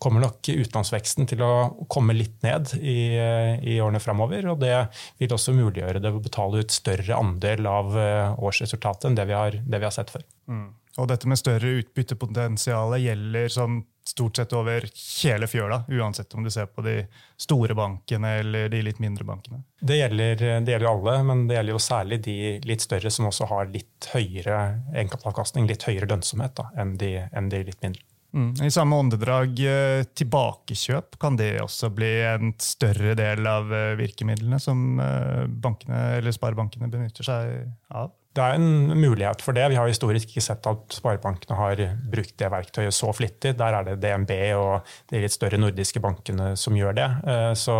kommer 0.00 0.24
nok 0.24 0.40
utenlandsveksten 0.48 1.28
til 1.28 1.44
å 1.44 1.52
komme 1.92 2.16
litt 2.16 2.40
ned 2.46 2.72
i, 2.80 2.98
uh, 3.20 3.54
i 3.60 3.76
årene 3.84 4.02
framover. 4.02 4.48
Og 4.54 4.60
det 4.64 4.74
vil 5.20 5.36
også 5.36 5.54
muliggjøre 5.56 6.02
det 6.02 6.14
å 6.14 6.24
betale 6.24 6.64
ut 6.64 6.74
større 6.74 7.20
andel 7.20 7.68
av 7.68 7.94
årsresultatet 8.40 9.10
enn 9.10 9.20
det 9.20 9.28
vi 9.28 9.36
har, 9.36 9.60
det 9.60 9.82
vi 9.82 9.88
har 9.88 9.94
sett 9.94 10.12
før. 10.12 10.24
Mm. 10.50 10.68
Og 10.98 11.06
dette 11.12 11.28
med 11.30 11.38
større 11.38 11.76
utbyttepotensial 11.80 12.96
gjelder 13.00 13.52
sånn 13.52 13.82
stort 14.10 14.40
sett 14.40 14.52
over 14.56 14.84
hele 15.22 15.48
fjøla, 15.50 15.84
uansett 15.88 16.34
om 16.34 16.44
du 16.44 16.50
ser 16.52 16.68
på 16.70 16.84
de 16.86 16.96
store 17.40 17.76
bankene 17.78 18.36
eller 18.42 18.68
de 18.72 18.82
litt 18.84 19.00
mindre 19.02 19.26
bankene? 19.28 19.62
Det 19.80 19.96
gjelder, 20.00 20.44
det 20.66 20.74
gjelder 20.74 20.90
alle, 20.90 21.16
men 21.26 21.46
det 21.48 21.56
gjelder 21.58 21.76
jo 21.76 21.82
særlig 21.82 22.20
de 22.26 22.36
litt 22.68 22.84
større 22.84 23.12
som 23.14 23.30
også 23.30 23.48
har 23.50 23.72
litt 23.72 24.10
høyere 24.12 24.60
egenkapitalavkastning, 24.92 25.70
litt 25.70 25.86
høyere 25.88 26.10
lønnsomhet 26.10 26.56
da, 26.58 26.70
enn, 26.82 26.96
de, 27.00 27.14
enn 27.30 27.52
de 27.52 27.64
litt 27.70 27.82
mindre. 27.86 28.04
Mm. 28.32 28.52
I 28.62 28.70
samme 28.70 28.96
åndedrag 28.96 29.58
eh, 29.66 30.04
tilbakekjøp, 30.14 31.18
kan 31.18 31.36
det 31.38 31.56
også 31.64 31.90
bli 31.94 32.10
en 32.28 32.52
større 32.62 33.16
del 33.18 33.46
av 33.50 33.72
eh, 33.74 33.96
virkemidlene 33.98 34.60
som 34.62 35.00
eh, 35.02 35.46
bankene 35.50 36.20
eller 36.20 36.34
sparebankene 36.34 36.90
benytter 36.92 37.26
seg 37.26 37.64
av? 37.88 38.12
Det 38.40 38.46
er 38.46 38.56
en 38.56 38.96
mulighet 38.96 39.42
for 39.44 39.56
det. 39.56 39.66
Vi 39.68 39.76
har 39.76 39.88
historisk 39.88 40.30
ikke 40.30 40.42
sett 40.44 40.64
at 40.70 40.94
sparebankene 40.96 41.56
har 41.58 41.82
brukt 42.08 42.38
det 42.40 42.48
verktøyet 42.52 42.96
så 42.96 43.10
flittig. 43.12 43.52
Der 43.58 43.76
er 43.76 43.84
det 43.84 43.98
DNB 44.00 44.32
og 44.56 44.86
de 45.12 45.20
litt 45.20 45.34
større 45.34 45.58
nordiske 45.60 46.00
bankene 46.00 46.54
som 46.60 46.78
gjør 46.78 46.96
det. 46.96 47.08
Eh, 47.28 47.50
så, 47.58 47.76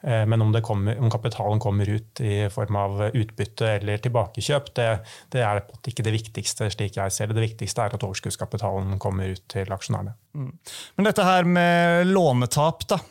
eh, 0.00 0.24
men 0.24 0.46
om, 0.46 0.54
kommer, 0.64 0.96
om, 0.96 1.10
kapitalen 1.12 1.60
kommer 1.60 1.90
ut 1.92 2.22
i 2.24 2.48
form 2.52 2.80
av 2.80 3.04
utbytte 3.10 3.74
eller 3.74 4.00
tilbakekjøp, 4.06 4.72
det, 4.78 4.88
det 5.34 5.44
er 5.44 5.60
ikke 5.92 6.06
det 6.06 6.16
viktigste, 6.16 6.70
slik 6.72 6.96
jeg 6.96 7.12
ser 7.12 7.28
det. 7.28 7.36
Det 7.36 7.46
viktigste 7.50 7.84
er 7.84 7.98
at 7.98 8.08
overskuddskapitalen 8.08 8.96
kommer 9.02 9.36
ut 9.36 9.44
til 9.52 9.76
aksjonærene. 9.76 10.16
Mm. 10.38 10.50
Men 10.96 11.10
dette 11.10 11.28
her 11.28 11.52
med 11.58 12.08
lånetap, 12.08 12.88
da. 12.88 13.02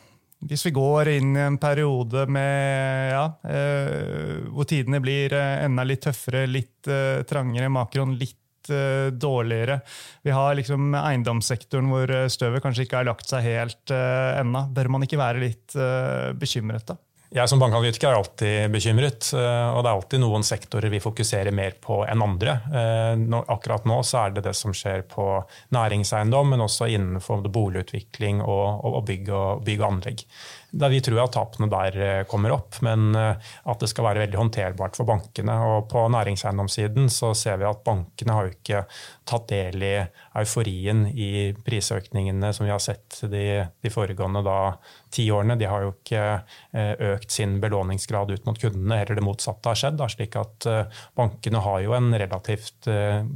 Hvis 0.46 0.62
vi 0.68 0.70
går 0.70 1.08
inn 1.16 1.32
i 1.34 1.42
en 1.42 1.56
periode 1.58 2.22
med, 2.30 3.08
ja, 3.10 3.24
eh, 3.50 4.44
hvor 4.54 4.68
tidene 4.70 5.00
blir 5.02 5.34
eh, 5.34 5.64
enda 5.64 5.82
litt 5.86 6.04
tøffere, 6.06 6.44
litt 6.46 6.86
eh, 6.86 7.24
trangere, 7.26 7.70
makroen 7.74 8.14
litt 8.20 8.70
eh, 8.70 9.10
dårligere 9.10 9.80
Vi 10.22 10.30
har 10.36 10.54
liksom 10.54 10.94
eiendomssektoren 10.94 11.90
hvor 11.90 12.14
eh, 12.14 12.30
støvet 12.30 12.62
kanskje 12.62 12.86
ikke 12.86 13.00
har 13.00 13.10
lagt 13.10 13.26
seg 13.32 13.48
helt 13.48 13.94
eh, 13.94 14.38
ennå. 14.38 14.68
Bør 14.70 14.92
man 14.94 15.08
ikke 15.08 15.18
være 15.18 15.42
litt 15.42 15.74
bekymret 16.38 16.86
da? 16.92 17.00
Jeg 17.28 17.50
som 17.50 17.60
bankanalytiker 17.60 18.08
er 18.08 18.16
alltid 18.16 18.72
bekymret. 18.72 19.26
og 19.34 19.82
Det 19.84 19.88
er 19.88 19.92
alltid 19.92 20.22
noen 20.22 20.44
sektorer 20.46 20.88
vi 20.88 21.00
fokuserer 21.02 21.52
mer 21.52 21.74
på 21.80 22.00
enn 22.08 22.24
andre. 22.24 22.54
Akkurat 23.52 23.84
nå 23.88 23.98
er 24.00 24.32
det 24.32 24.46
det 24.46 24.54
som 24.56 24.72
skjer 24.72 25.04
på 25.10 25.26
næringseiendom, 25.76 26.54
men 26.54 26.64
også 26.64 26.88
innenfor 26.88 27.44
boligutvikling 27.44 28.40
og, 28.40 29.02
bygg 29.10 29.28
og 29.34 29.68
anlegg 29.90 30.24
der 30.70 30.92
vi 30.92 31.00
tror 31.00 31.22
at 31.22 31.32
tapene 31.32 31.68
der 31.72 31.96
eh, 31.96 32.24
kommer 32.28 32.52
opp, 32.52 32.76
men 32.84 33.14
eh, 33.16 33.52
at 33.68 33.80
det 33.80 33.88
skal 33.88 34.04
være 34.04 34.24
veldig 34.26 34.38
håndterbart 34.40 34.98
for 34.98 35.08
bankene. 35.08 35.54
Og 35.64 35.88
på 35.88 36.02
næringseiendomssiden 36.12 37.08
ser 37.08 37.60
vi 37.60 37.68
at 37.68 37.80
bankene 37.86 38.36
har 38.36 38.48
jo 38.48 38.56
ikke 38.56 38.82
tatt 39.28 39.48
del 39.48 39.84
i 39.84 39.94
euforien 40.40 41.06
i 41.08 41.30
prisøkningene 41.64 42.52
som 42.56 42.66
vi 42.66 42.72
har 42.72 42.82
sett 42.84 43.20
de, 43.32 43.44
de 43.80 43.92
foregående 43.92 44.42
da, 44.44 44.58
ti 45.12 45.26
årene. 45.32 45.56
De 45.60 45.68
har 45.68 45.86
jo 45.86 45.94
ikke 45.94 46.24
eh, 46.36 46.92
økt 47.14 47.32
sin 47.32 47.56
belåningsgrad 47.64 48.34
ut 48.34 48.48
mot 48.48 48.60
kundene, 48.60 49.00
heller 49.00 49.16
det 49.16 49.24
motsatte 49.24 49.72
har 49.72 49.80
skjedd. 49.80 49.98
Da, 50.02 50.10
slik 50.12 50.36
at 50.36 50.68
bankene 51.16 51.64
har 51.64 51.80
jo 51.84 51.96
en 51.96 52.12
relativt 52.12 52.88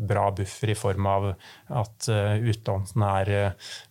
bra 0.09 0.29
buffer 0.37 0.73
i 0.73 0.77
form 0.79 1.09
av 1.09 1.31
at 1.73 2.09
utlånene 2.13 3.11
er 3.23 3.33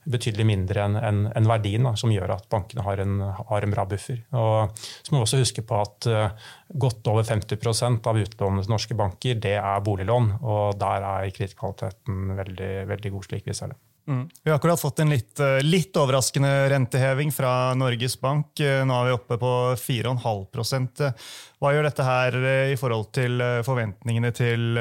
betydelig 0.10 0.46
mindre 0.48 0.86
enn 0.86 0.98
en, 0.98 1.20
en 1.38 1.50
verdien, 1.50 1.86
da, 1.86 1.94
som 2.00 2.12
gjør 2.14 2.34
at 2.38 2.48
bankene 2.52 2.86
har 2.86 3.02
en 3.04 3.20
har 3.22 3.66
en 3.66 3.76
bra 3.76 3.86
buffer. 3.90 4.24
Og 4.38 4.74
så 4.80 5.14
må 5.14 5.20
vi 5.20 5.28
også 5.28 5.42
huske 5.42 5.64
på 5.68 5.78
at 5.82 6.10
uh, 6.10 6.50
godt 6.82 7.08
over 7.12 7.28
50% 7.28 8.10
av 8.10 8.20
utlånene 8.24 8.66
til 8.66 8.74
norske 8.74 8.98
banker 8.98 9.40
det 9.42 9.58
er 9.60 9.86
boliglån. 9.86 10.34
Og 10.42 10.76
der 10.82 11.08
er 11.14 11.32
kredittkvaliteten 11.36 12.36
veldig, 12.40 12.74
veldig 12.92 13.16
god, 13.16 13.30
slik 13.30 13.48
vi 13.50 13.58
ser 13.58 13.74
det. 13.74 13.80
Mm. 14.10 14.24
Vi 14.44 14.50
har 14.50 14.58
akkurat 14.58 14.82
fått 14.82 15.00
en 15.04 15.12
litt, 15.14 15.40
eh, 15.40 15.60
litt, 15.62 15.94
overraskende 15.96 16.50
renteheving 16.74 17.30
fra 17.32 17.76
Norges 17.78 18.16
Bank. 18.20 18.60
Eh, 18.60 18.82
nå 18.82 18.96
er 18.98 19.12
vi 19.12 19.14
oppe 19.14 19.38
på 19.38 19.52
4,5% 19.78 21.14
Hva 21.62 21.76
gjør 21.76 21.86
dette 21.86 22.04
her 22.08 22.40
i 22.74 22.78
forhold 22.82 23.12
til 23.14 23.38
forventningene 23.62 24.32
til 24.34 24.74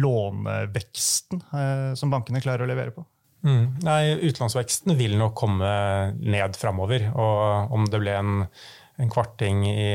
låneveksten 0.00 1.42
som 2.00 2.14
bankene 2.14 2.40
klarer 2.40 2.64
å 2.64 2.70
levere 2.70 2.96
på? 2.96 3.04
Mm. 3.44 3.64
Nei, 3.84 4.14
Utenlandsveksten 4.24 4.94
vil 4.96 5.18
nok 5.20 5.34
komme 5.36 5.68
ned 6.16 6.56
framover. 6.56 7.10
Og 7.12 7.74
om 7.76 7.84
det 7.90 8.00
ble 8.00 8.14
en, 8.16 8.46
en 9.00 9.12
kvarting 9.12 9.64
i, 9.68 9.88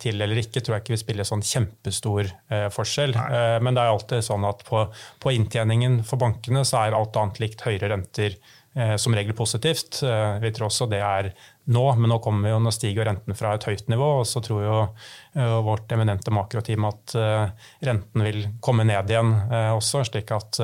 til 0.00 0.20
eller 0.20 0.42
ikke, 0.42 0.60
tror 0.60 0.76
jeg 0.76 0.84
ikke 0.84 0.96
vil 0.96 1.04
spille 1.04 1.28
sånn 1.28 1.44
kjempestor 1.44 2.28
eh, 2.28 2.68
forskjell. 2.74 3.16
Eh, 3.16 3.56
men 3.64 3.76
det 3.76 3.84
er 3.84 3.94
alltid 3.94 4.26
sånn 4.26 4.44
at 4.48 4.66
på, 4.68 4.84
på, 5.24 5.32
inntjeningen 5.36 6.02
for 6.06 6.20
bankene 6.20 6.66
så 6.68 6.84
er 6.84 6.98
alt 6.98 7.16
annet 7.20 7.40
likt 7.42 7.64
høyere 7.64 7.94
renter 7.94 8.36
eh, 8.36 8.96
som 9.00 9.16
regel 9.16 9.36
positivt. 9.38 10.02
Eh, 10.04 10.36
vi 10.44 10.52
tror 10.52 10.68
også 10.68 10.90
det 10.92 11.00
er 11.00 11.32
nå, 11.64 11.82
men 11.96 12.12
nå, 12.12 12.18
jo, 12.20 12.58
nå 12.60 12.72
stiger 12.74 13.08
renten 13.08 13.36
fra 13.36 13.54
et 13.56 13.64
høyt 13.68 13.88
nivå. 13.88 14.08
og 14.20 14.26
så 14.28 14.42
tror 14.44 14.64
jo 14.64 14.76
uh, 14.84 15.58
vårt 15.64 15.92
eminente 15.96 16.32
makroteam 16.34 16.84
at 16.88 17.14
uh, 17.16 17.68
renten 17.84 18.24
vil 18.26 18.40
komme 18.64 18.84
ned 18.88 19.10
igjen 19.12 19.32
uh, 19.50 19.72
også. 19.76 20.04
slik 20.10 20.32
at 20.34 20.60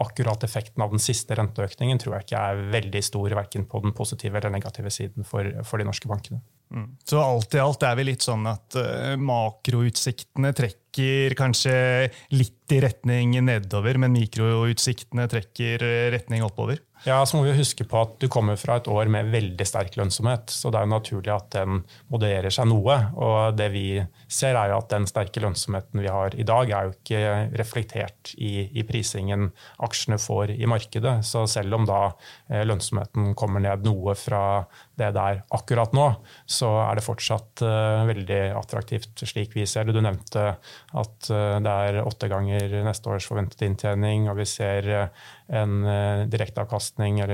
akkurat 0.00 0.42
effekten 0.46 0.82
av 0.82 0.94
den 0.94 1.02
siste 1.02 1.36
renteøkningen 1.38 2.00
tror 2.02 2.16
jeg 2.16 2.26
ikke 2.26 2.42
er 2.50 2.64
veldig 2.74 3.04
stor, 3.04 3.36
verken 3.40 3.66
på 3.70 3.82
den 3.84 3.94
positive 3.96 4.40
eller 4.40 4.52
negative 4.52 4.90
siden 4.94 5.26
for, 5.26 5.46
for 5.66 5.80
de 5.80 5.86
norske 5.88 6.10
bankene. 6.10 6.42
Mm. 6.70 6.90
Så 7.06 7.18
alt 7.18 7.54
i 7.54 7.62
alt 7.62 7.82
er 7.86 7.96
vi 7.98 8.06
litt 8.06 8.22
sånn 8.22 8.44
at 8.46 8.76
makroutsiktene 9.18 10.52
trekker 10.54 11.34
kanskje 11.38 11.74
litt 12.34 12.74
i 12.74 12.78
retning 12.82 13.34
nedover, 13.42 13.98
men 13.98 14.14
mikroutsiktene 14.14 15.26
trekker 15.30 15.82
retning 16.14 16.46
oppover? 16.46 16.78
Ja, 17.06 17.22
så 17.24 17.38
må 17.38 17.46
vi 17.46 17.54
huske 17.56 17.86
på 17.88 17.96
at 17.96 18.18
Du 18.20 18.26
kommer 18.28 18.58
fra 18.60 18.76
et 18.76 18.88
år 18.90 19.08
med 19.08 19.30
veldig 19.32 19.64
sterk 19.64 19.96
lønnsomhet. 19.96 20.50
så 20.52 20.70
Det 20.70 20.80
er 20.80 20.84
jo 20.84 20.92
naturlig 20.92 21.32
at 21.32 21.50
den 21.54 21.84
modererer 22.12 22.50
seg 22.52 22.68
noe. 22.68 22.96
og 23.16 23.56
Det 23.56 23.70
vi 23.72 24.04
ser 24.28 24.54
er 24.54 24.70
jo 24.70 24.78
at 24.78 24.90
den 24.90 25.06
sterke 25.06 25.40
lønnsomheten 25.40 26.00
vi 26.00 26.08
har 26.08 26.34
i 26.34 26.44
dag, 26.44 26.70
er 26.70 26.84
jo 26.84 26.92
ikke 26.92 27.56
reflektert 27.56 28.34
i, 28.36 28.68
i 28.78 28.82
prisingen 28.82 29.50
aksjene 29.78 30.18
får 30.18 30.50
i 30.50 30.66
markedet. 30.66 31.24
Så 31.24 31.46
selv 31.48 31.74
om 31.74 31.86
da 31.88 32.12
eh, 32.50 32.64
lønnsomheten 32.68 33.34
kommer 33.34 33.60
ned 33.60 33.84
noe 33.86 34.14
fra 34.14 34.66
det 35.00 35.14
det 35.16 35.22
er 35.24 35.42
akkurat 35.56 35.94
nå, 35.96 36.06
så 36.44 36.68
er 36.84 36.98
det 36.98 37.04
fortsatt 37.06 37.62
uh, 37.64 38.04
veldig 38.08 38.40
attraktivt 38.58 39.22
slik 39.24 39.54
vi 39.56 39.66
ser 39.68 39.88
det. 39.88 39.94
Du 39.96 40.02
nevnte 40.04 40.42
at 40.52 41.30
uh, 41.32 41.56
det 41.62 41.76
er 41.88 42.00
åtte 42.04 42.28
ganger 42.30 42.80
neste 42.84 43.08
års 43.08 43.28
forventet 43.30 43.64
inntjening, 43.66 44.28
og 44.30 44.36
vi 44.40 44.48
ser 44.48 44.90
uh, 44.92 45.30
en 45.50 45.74
direkteavkastning 46.30 47.18
ja, 47.20 47.26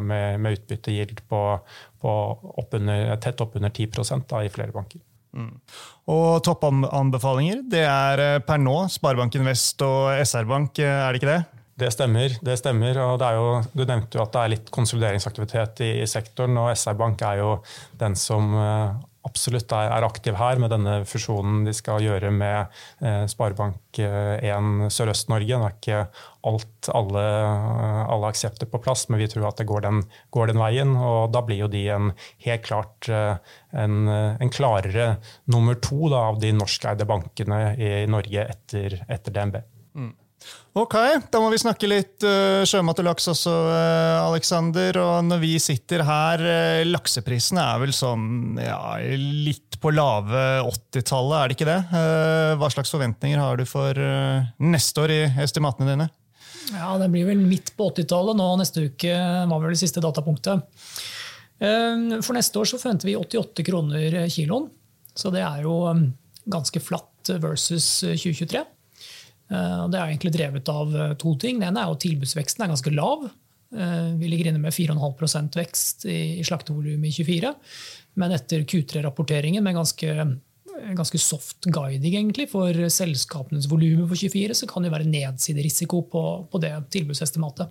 med, 0.00 0.40
med 0.40 0.56
utbyttegild 0.56 1.20
på, 1.28 1.40
på 2.00 2.16
oppunder, 2.62 3.14
tett 3.20 3.40
oppunder 3.44 3.70
10 3.70 3.88
da, 4.30 4.42
i 4.44 4.52
flere 4.52 4.72
banker. 4.72 5.02
Mm. 5.36 5.52
Og 6.10 6.40
toppanbefalinger 6.42 7.60
det 7.70 7.84
er 7.86 8.40
per 8.42 8.58
nå 8.58 8.82
Sparebanken 8.90 9.44
Vest 9.46 9.82
og 9.86 10.10
SR-Bank, 10.24 10.80
er 10.82 11.12
det 11.12 11.20
ikke 11.20 11.34
det? 11.34 11.40
Det 11.80 11.88
stemmer. 11.94 12.34
det 12.44 12.58
stemmer, 12.60 12.98
og 13.00 13.18
det 13.22 13.28
jo, 13.36 13.46
Du 13.72 13.84
nevnte 13.84 14.18
jo 14.18 14.24
at 14.24 14.32
det 14.34 14.40
er 14.40 14.52
litt 14.52 14.72
konsolideringsaktivitet 14.74 15.80
i, 15.86 15.92
i 16.02 16.08
sektoren. 16.08 16.58
og 16.60 16.72
SR 16.76 16.98
Bank 16.98 17.22
er 17.22 17.40
jo 17.40 17.52
den 18.00 18.16
som 18.18 18.52
absolutt 19.26 19.72
er, 19.76 20.04
aktiv 20.06 20.36
her 20.38 20.60
med 20.62 20.72
denne 20.72 21.00
fusjonen 21.08 21.64
de 21.66 21.74
skal 21.76 22.02
gjøre 22.04 22.30
med 22.34 22.70
uh, 23.02 23.26
Sparebank1 23.30 24.88
Sørøst-Norge. 24.94 25.58
Det 25.60 25.68
er 25.68 25.76
ikke 25.76 26.00
alt, 26.50 26.90
alle, 26.96 27.24
alle 28.08 28.30
aksepter 28.32 28.70
på 28.70 28.80
plass, 28.82 29.06
men 29.10 29.20
vi 29.20 29.28
tror 29.30 29.50
at 29.50 29.60
det 29.60 29.68
går 29.68 29.84
den, 29.84 30.00
går 30.32 30.52
den, 30.52 30.62
veien. 30.62 30.94
og 30.96 31.34
Da 31.34 31.44
blir 31.44 31.64
jo 31.64 31.70
de 31.72 31.84
en 31.92 32.14
helt 32.46 32.64
klart 32.64 33.10
en, 33.10 33.98
en, 34.08 34.52
klarere 34.52 35.12
nummer 35.52 35.76
to 35.76 36.08
da, 36.08 36.24
av 36.32 36.40
de 36.40 36.54
norskeide 36.56 37.08
bankene 37.08 37.60
i 37.76 37.92
Norge 38.10 38.48
etter, 38.56 39.02
etter 39.04 39.36
DNB. 39.36 39.60
Mm. 40.00 40.14
Ok, 40.70 40.94
da 41.34 41.40
må 41.42 41.48
vi 41.50 41.58
snakke 41.58 41.88
litt 41.90 42.22
uh, 42.22 42.62
sjømat 42.68 43.00
og 43.02 43.08
laks 43.08 43.24
også, 43.32 43.50
uh, 43.50 44.28
Alexander. 44.28 45.00
Og 45.02 45.24
når 45.26 45.40
vi 45.42 45.50
sitter 45.58 46.04
her, 46.06 46.44
uh, 46.46 46.82
lakseprisene 46.86 47.64
er 47.72 47.80
vel 47.82 47.94
sånn 47.94 48.60
ja, 48.62 48.78
litt 49.02 49.80
på 49.82 49.90
lave 49.90 50.62
80-tallet, 50.62 51.36
er 51.40 51.50
det 51.50 51.58
ikke 51.58 51.68
det? 51.72 51.80
Uh, 51.90 52.52
hva 52.60 52.70
slags 52.70 52.94
forventninger 52.94 53.42
har 53.42 53.58
du 53.58 53.66
for 53.66 53.98
neste 54.62 55.02
år 55.02 55.16
i 55.16 55.20
estimatene 55.42 55.90
dine? 55.90 56.08
Ja, 56.70 56.94
Det 57.02 57.10
blir 57.10 57.26
vel 57.32 57.42
midt 57.42 57.74
på 57.74 57.90
80-tallet. 57.90 58.38
Nå 58.38 58.50
neste 58.60 58.86
uke 58.92 59.16
var 59.50 59.58
vel 59.58 59.74
det 59.74 59.82
siste 59.82 60.02
datapunktet. 60.04 60.68
For 61.60 62.32
neste 62.36 62.60
år 62.60 62.68
så 62.70 62.78
forventer 62.80 63.10
vi 63.10 63.18
88 63.18 63.64
kroner 63.66 64.14
kiloen. 64.32 64.70
Så 65.18 65.32
det 65.34 65.42
er 65.42 65.64
jo 65.66 65.74
ganske 66.48 66.80
flatt 66.80 67.32
versus 67.42 67.88
2023. 68.06 68.62
Eh, 69.50 69.86
det 69.90 69.98
er 69.98 70.12
egentlig 70.12 70.34
drevet 70.34 70.70
av 70.70 70.92
eh, 70.96 71.14
to 71.18 71.34
ting. 71.40 71.60
Det 71.60 71.70
ene 71.70 71.82
er 71.82 71.94
at 71.94 72.02
tilbudsveksten 72.04 72.64
er 72.64 72.70
ganske 72.70 72.92
lav. 72.94 73.26
Eh, 73.74 74.12
vi 74.20 74.30
ligger 74.30 74.50
inne 74.50 74.62
med 74.62 74.74
4,5% 74.74 75.58
vekst 75.58 76.06
i 76.10 76.20
slaktevolumet 76.46 77.10
i 77.10 77.16
24. 77.18 77.52
Men 78.20 78.36
etter 78.36 78.64
Q3-rapporteringen 78.68 79.64
med 79.64 79.78
ganske, 79.78 80.14
ganske, 80.96 81.20
soft 81.22 81.66
guiding 81.66 82.16
egentlig 82.16 82.48
for 82.50 82.74
selskapenes 82.90 83.68
volumer 83.70 84.08
for 84.10 84.18
24, 84.18 84.62
så 84.62 84.70
kan 84.70 84.86
det 84.86 84.94
være 84.94 85.10
nedsiderisiko 85.10 86.04
på, 86.10 86.24
på 86.50 86.62
det 86.62 86.74
tilbudsestimatet. 86.94 87.70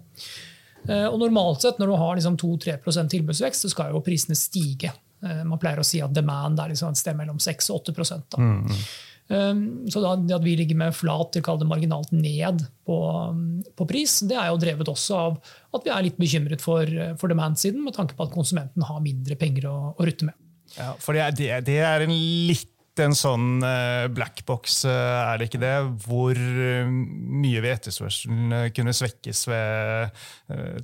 Og 0.90 1.18
normalt 1.20 1.66
sett, 1.66 1.76
når 1.78 1.90
du 1.92 1.96
har 2.00 2.16
liksom 2.16 2.38
2-3% 2.40 3.12
tilbudsvekst, 3.12 3.66
så 3.66 3.72
skal 3.74 3.92
jo 3.92 4.00
prisene 4.02 4.38
stige. 4.40 4.94
Man 5.20 5.60
pleier 5.60 5.82
å 5.82 5.86
si 5.86 6.00
at 6.00 6.14
demand 6.16 6.62
er 6.64 6.72
liksom 6.72 6.96
et 6.96 7.02
sted 7.02 7.18
mellom 7.20 7.36
6 7.44 7.68
og 7.76 7.92
8 7.92 8.22
da. 8.32 8.40
Mm. 8.40 8.72
Ehm, 9.30 9.86
så 9.90 10.02
det 10.02 10.34
at 10.34 10.46
vi 10.46 10.56
ligger 10.58 10.80
med 10.80 10.96
flat 10.98 11.36
til 11.36 11.68
marginalt 11.70 12.12
ned 12.16 12.64
på, 12.88 12.98
på, 13.78 13.86
pris, 13.90 14.20
det 14.26 14.38
er 14.40 14.50
jo 14.50 14.58
drevet 14.62 14.90
også 14.90 15.20
av 15.20 15.38
at 15.78 15.86
vi 15.86 15.94
er 15.94 16.08
litt 16.08 16.18
bekymret 16.18 16.64
for, 16.66 16.90
for 17.22 17.30
demand-siden, 17.30 17.84
med 17.86 17.94
tanke 17.98 18.18
på 18.18 18.26
at 18.26 18.34
konsumenten 18.34 18.86
har 18.88 19.06
mindre 19.06 19.38
penger 19.40 19.70
å, 19.70 19.78
å 19.94 20.10
rutte 20.10 20.32
med. 20.32 20.38
Ja, 20.78 20.94
for 21.02 21.18
det 21.18 21.46
er, 21.46 21.64
det 21.66 21.80
er 21.82 22.06
en 22.06 22.14
litt 22.50 22.76
en 23.00 23.14
sånn 23.16 23.62
blackbox, 24.12 24.82
er 24.90 25.38
det 25.40 25.46
ikke 25.48 25.62
det? 25.62 25.76
Hvor 26.04 26.36
mye 26.36 27.62
vil 27.64 27.72
etterspørselen 27.72 28.74
kunne 28.76 28.92
svekkes 28.98 29.46
ved 29.48 30.18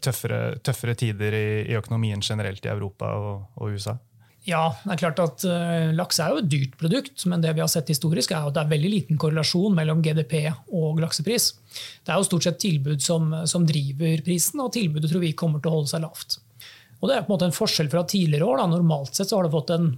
tøffere, 0.05 0.39
tøffere 0.63 0.95
tider 0.95 1.35
i, 1.35 1.47
i, 1.65 1.75
økonomien 1.75 2.23
generelt 2.23 2.63
i 2.63 2.71
Europa 2.71 3.09
og, 3.19 3.49
og 3.59 3.75
USA? 3.75 3.97
Ja, 4.45 4.75
det 4.83 4.93
er 4.93 4.99
klart 5.01 5.19
at 5.23 5.43
uh, 5.49 5.89
laks 5.97 6.19
er 6.21 6.29
jo 6.29 6.41
et 6.43 6.49
dyrt 6.51 6.75
produkt, 6.77 7.23
men 7.25 7.41
det 7.41 7.55
vi 7.57 7.63
har 7.63 7.69
sett 7.71 7.89
historisk 7.89 8.29
er 8.31 8.45
at 8.45 8.53
det 8.53 8.61
er 8.61 8.73
veldig 8.75 8.91
liten 8.93 9.19
korrelasjon 9.21 9.73
mellom 9.73 10.03
GDP 10.05 10.35
og 10.69 11.01
laksepris. 11.01 11.47
Det 12.05 12.13
er 12.13 12.21
jo 12.21 12.27
stort 12.27 12.45
sett 12.45 12.59
tilbud 12.61 13.01
som, 13.01 13.31
som 13.49 13.65
driver 13.65 14.21
prisen, 14.25 14.61
og 14.61 14.73
tilbudet 14.75 15.09
tror 15.09 15.25
vi 15.25 15.33
kommer 15.37 15.63
til 15.63 15.71
å 15.71 15.79
holde 15.79 15.93
seg 15.95 16.05
lavt. 16.05 16.37
Og 17.01 17.09
Det 17.09 17.15
er 17.15 17.25
på 17.25 17.31
en 17.31 17.35
måte 17.35 17.49
en 17.49 17.57
forskjell 17.57 17.89
fra 17.91 18.05
tidligere 18.07 18.45
år. 18.45 18.61
Da. 18.61 18.67
Normalt 18.69 19.17
sett 19.17 19.31
så 19.31 19.39
har 19.39 19.47
det 19.47 19.55
fått 19.55 19.73
en 19.75 19.95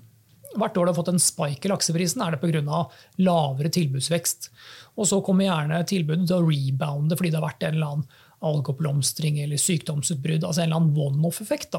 Hvert 0.58 0.78
år 0.80 0.88
det 0.88 0.94
har 0.94 0.98
fått 0.98 1.10
en 1.12 1.20
spike 1.22 1.68
i 1.68 1.70
lakseprisen, 1.70 2.22
er 2.24 2.34
det 2.34 2.40
pga. 2.42 2.78
lavere 3.22 3.70
tilbudsvekst. 3.70 4.48
Og 4.98 5.06
så 5.06 5.20
kommer 5.22 5.46
gjerne 5.46 5.82
tilbudet 5.86 6.24
til 6.26 6.40
å 6.40 6.48
rebounde 6.48 7.18
fordi 7.20 7.30
det 7.30 7.38
har 7.38 7.46
vært 7.46 7.66
en 7.68 7.76
eller 7.76 7.92
annen 7.92 8.08
algeoppblomstring 8.48 9.40
eller 9.44 9.60
sykdomsutbrudd. 9.62 10.46
altså 10.48 10.64
En 10.64 10.72
eller 10.72 10.80
annen 10.80 10.98
one-off-effekt. 10.98 11.76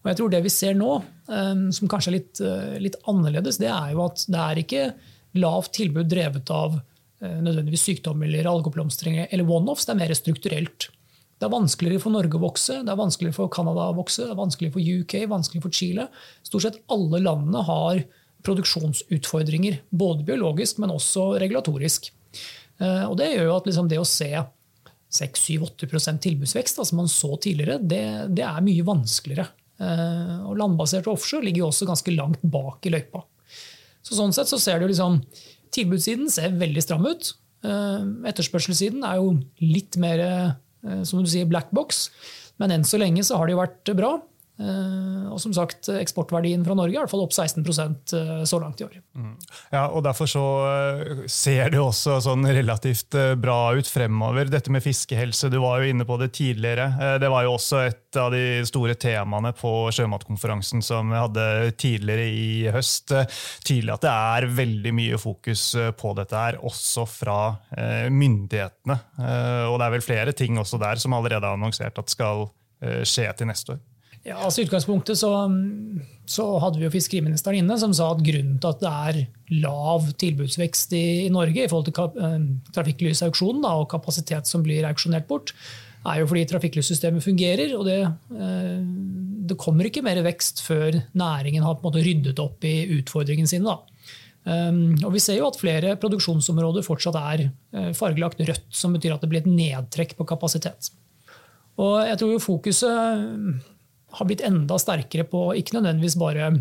Og 0.00 0.08
jeg 0.08 0.18
tror 0.20 0.30
Det 0.32 0.44
vi 0.44 0.52
ser 0.52 0.76
nå, 0.78 0.92
eh, 1.28 1.64
som 1.76 1.90
kanskje 1.90 2.12
er 2.12 2.16
litt, 2.16 2.40
eh, 2.40 2.78
litt, 2.80 2.96
annerledes, 3.10 3.58
det 3.60 3.68
er 3.68 3.92
jo 3.92 4.06
at 4.06 4.24
det 4.28 4.40
er 4.40 4.62
ikke 4.62 4.84
lavt 5.40 5.74
tilbud 5.76 6.08
drevet 6.08 6.48
av 6.50 6.78
eh, 7.20 7.40
nødvendigvis 7.44 7.84
sykdom 7.84 8.22
eller 8.24 8.48
algeoppblomstring 8.48 9.26
eller 9.28 9.44
one-offs. 9.44 9.86
Det 9.86 9.94
er 9.94 10.00
mer 10.00 10.14
strukturelt. 10.16 10.88
Det 11.40 11.48
er 11.48 11.52
vanskeligere 11.52 12.00
for 12.00 12.12
Norge 12.12 12.36
å 12.36 12.42
vokse, 12.42 12.80
det 12.84 12.92
er 12.92 13.00
vanskeligere 13.00 13.36
for 13.36 13.52
Canada 13.52 13.88
å 13.88 13.96
vokse, 13.96 14.24
det 14.24 14.34
er 14.34 14.40
vanskeligere 14.40 14.76
for 14.76 14.88
UK, 15.00 15.14
vanskeligere 15.28 15.64
for 15.64 15.76
Chile. 15.76 16.08
Stort 16.44 16.66
sett 16.66 16.80
alle 16.92 17.20
landene 17.20 17.62
har 17.64 18.02
produksjonsutfordringer, 18.44 19.78
både 19.88 20.24
biologisk, 20.28 20.80
men 20.80 20.92
også 20.92 21.40
regulatorisk. 21.40 22.10
Og 22.80 23.16
Det 23.20 23.30
gjør 23.34 23.48
jo 23.48 23.56
at 23.56 23.66
liksom 23.68 23.88
det 23.88 24.00
å 24.00 24.08
se 24.08 24.30
6-7-8% 25.12 26.20
tilbudsvekst, 26.24 26.80
som 26.84 27.00
man 27.00 27.08
så 27.08 27.34
tidligere, 27.40 27.80
det, 27.80 28.04
det 28.36 28.44
er 28.44 28.64
mye 28.64 28.84
vanskeligere. 28.84 29.48
Eh, 29.80 30.36
og 30.44 30.58
landbasert 30.60 31.08
offshore 31.08 31.46
ligger 31.46 31.64
jo 31.64 31.70
også 31.70 31.88
ganske 31.88 32.14
langt 32.14 32.42
bak 32.44 32.84
i 32.86 32.92
løypa. 32.92 33.24
Så 34.04 34.16
sånn 34.16 34.34
sett 34.36 34.50
så 34.50 34.60
ser 34.60 34.80
du 34.80 34.88
liksom 34.88 35.20
Tilbudssiden 35.70 36.26
ser 36.32 36.56
veldig 36.58 36.82
stram 36.82 37.04
ut. 37.06 37.28
Eh, 37.62 38.06
etterspørselssiden 38.26 39.04
er 39.06 39.20
jo 39.20 39.36
litt 39.62 39.94
mer 40.02 40.22
eh, 40.24 41.02
som 41.06 41.22
du 41.22 41.30
sier, 41.30 41.46
black 41.46 41.70
box. 41.76 42.08
Men 42.60 42.74
enn 42.74 42.86
så 42.86 42.98
lenge 43.00 43.22
så 43.24 43.38
har 43.38 43.46
det 43.46 43.54
jo 43.54 43.60
vært 43.60 43.92
bra. 43.96 44.16
Eh, 44.60 45.28
og 45.32 45.38
som 45.40 45.54
sagt, 45.56 45.88
eksportverdien 45.94 46.64
fra 46.66 46.74
Norge 46.76 46.92
er 46.92 46.98
i 46.98 47.00
hvert 47.00 47.12
fall 47.12 47.22
opp 47.24 47.32
16 47.32 47.64
eh, 47.64 48.42
så 48.48 48.60
langt 48.60 48.82
i 48.82 48.86
år. 48.86 48.98
Mm. 49.16 49.32
Ja, 49.72 49.86
og 49.88 50.04
Derfor 50.04 50.28
så 50.28 50.44
eh, 50.68 51.22
ser 51.30 51.72
det 51.72 51.80
også 51.80 52.18
sånn 52.26 52.44
relativt 52.44 53.16
bra 53.40 53.58
ut 53.76 53.88
fremover. 53.88 54.50
Dette 54.52 54.72
med 54.72 54.84
fiskehelse, 54.84 55.48
du 55.52 55.60
var 55.62 55.80
jo 55.80 55.94
inne 55.94 56.04
på 56.08 56.18
det 56.20 56.32
tidligere. 56.36 56.90
Det 57.22 57.30
var 57.32 57.46
jo 57.46 57.54
også 57.56 57.82
et 57.86 58.20
av 58.20 58.30
de 58.34 58.60
store 58.68 58.96
temaene 59.00 59.54
på 59.56 59.72
sjømatkonferansen 59.94 60.84
som 60.84 61.12
vi 61.12 61.20
hadde 61.20 61.46
tidligere 61.80 62.28
i 62.28 62.50
høst. 62.74 63.14
Tydelig 63.64 63.96
at 63.96 64.04
det 64.04 64.12
er 64.12 64.48
veldig 64.60 64.94
mye 64.96 65.20
fokus 65.20 65.64
på 65.96 66.14
dette 66.18 66.36
her, 66.36 66.58
også 66.66 67.06
fra 67.08 67.40
myndighetene. 68.10 68.98
Og 69.70 69.78
det 69.78 69.86
er 69.86 69.94
vel 69.94 70.04
flere 70.04 70.34
ting 70.36 70.58
også 70.60 70.80
der 70.82 71.00
som 71.00 71.14
allerede 71.16 71.46
har 71.46 71.56
annonsert 71.58 72.00
at 72.02 72.12
skal 72.12 72.48
skje 73.06 73.28
til 73.36 73.50
neste 73.50 73.76
år. 73.76 73.80
Ja, 74.26 74.36
altså 74.44 74.60
I 74.60 74.66
utgangspunktet 74.66 75.16
så, 75.16 75.30
så, 76.28 76.46
hadde 76.60 76.80
vi 76.80 76.84
jo 76.84 76.92
fiskeriministeren 76.92 77.62
inne, 77.62 77.76
som 77.80 77.92
sa 77.96 78.10
at 78.12 78.24
grunnen 78.24 78.58
til 78.60 78.68
at 78.74 78.82
det 78.82 78.90
er 78.90 79.20
lav 79.62 80.10
tilbudsvekst 80.20 80.92
i, 80.98 81.04
i 81.24 81.30
Norge 81.32 81.64
i 81.64 81.70
forhold 81.70 81.88
til 81.88 82.26
eh, 82.26 82.42
trafikklysauksjonen 82.76 83.64
og 83.70 83.86
kapasitet 83.92 84.50
som 84.50 84.66
blir 84.66 84.84
auksjonert 84.90 85.28
bort, 85.30 85.54
er 86.04 86.20
jo 86.20 86.28
fordi 86.28 86.44
trafikklyssystemet 86.52 87.24
fungerer. 87.24 87.72
og 87.78 87.88
det, 87.88 88.02
eh, 88.36 88.84
det, 89.48 89.56
kommer 89.60 89.88
ikke 89.88 90.04
mer 90.04 90.20
vekst 90.28 90.60
før 90.68 91.00
næringen 91.16 91.64
har 91.64 91.78
på 91.78 91.86
en 91.86 91.88
måte 91.88 92.04
ryddet 92.04 92.44
opp 92.44 92.68
i 92.68 92.76
utfordringene 93.00 93.48
sine. 93.48 93.78
Um, 94.40 94.94
og 95.04 95.12
Vi 95.12 95.20
ser 95.20 95.36
jo 95.36 95.50
at 95.50 95.58
flere 95.60 95.96
produksjonsområder 96.00 96.84
fortsatt 96.84 97.16
er 97.20 97.42
uh, 97.76 97.90
fargelagt 97.92 98.40
rødt, 98.40 98.70
som 98.72 98.94
betyr 98.96 99.12
at 99.12 99.20
det 99.20 99.28
blir 99.28 99.42
et 99.42 99.50
nedtrekk 99.50 100.14
på 100.16 100.24
kapasitet. 100.28 100.88
Og 101.76 102.00
jeg 102.08 102.16
tror 102.20 102.32
jo 102.32 102.40
Fokuset 102.40 103.60
har 104.16 104.28
blitt 104.28 104.44
enda 104.46 104.78
sterkere 104.80 105.26
på 105.28 105.50
ikke 105.58 105.76
nødvendigvis 105.78 106.18
bare 106.20 106.52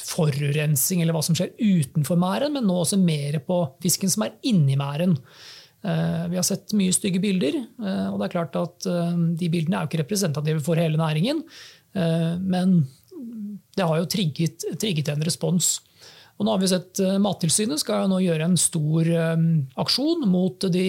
forurensing 0.00 1.02
eller 1.02 1.16
hva 1.16 1.22
som 1.24 1.36
skjer 1.36 1.52
utenfor 1.58 2.18
mæren, 2.20 2.54
men 2.56 2.66
nå 2.66 2.76
også 2.82 2.98
mer 3.00 3.40
på 3.44 3.62
fisken 3.84 4.12
som 4.12 4.24
er 4.26 4.36
inni 4.48 4.78
mæren. 4.80 5.16
Eh, 5.80 6.24
vi 6.28 6.36
har 6.36 6.44
sett 6.44 6.74
mye 6.76 6.92
stygge 6.92 7.22
bilder, 7.22 7.56
eh, 7.56 8.06
og 8.10 8.18
det 8.20 8.28
er 8.28 8.34
klart 8.34 8.56
at 8.60 8.88
eh, 8.88 9.20
de 9.40 9.50
bildene 9.52 9.78
er 9.78 9.84
jo 9.86 9.90
ikke 9.90 10.02
representative 10.02 10.64
for 10.64 10.80
hele 10.80 11.00
næringen. 11.00 11.44
Men 11.90 12.84
det 13.74 13.82
har 13.82 13.96
jo 13.98 14.06
trigget, 14.06 14.62
trigget 14.78 15.08
en 15.10 15.24
respons. 15.26 15.80
Og 16.40 16.46
nå 16.46 16.54
har 16.54 16.62
vi 16.62 16.70
sett 16.70 17.02
uh, 17.04 17.18
Mattilsynet 17.20 17.82
skal 17.82 18.08
nå 18.08 18.22
gjøre 18.24 18.46
en 18.48 18.56
stor 18.60 19.10
um, 19.36 19.44
aksjon 19.82 20.24
mot 20.30 20.64
de 20.72 20.86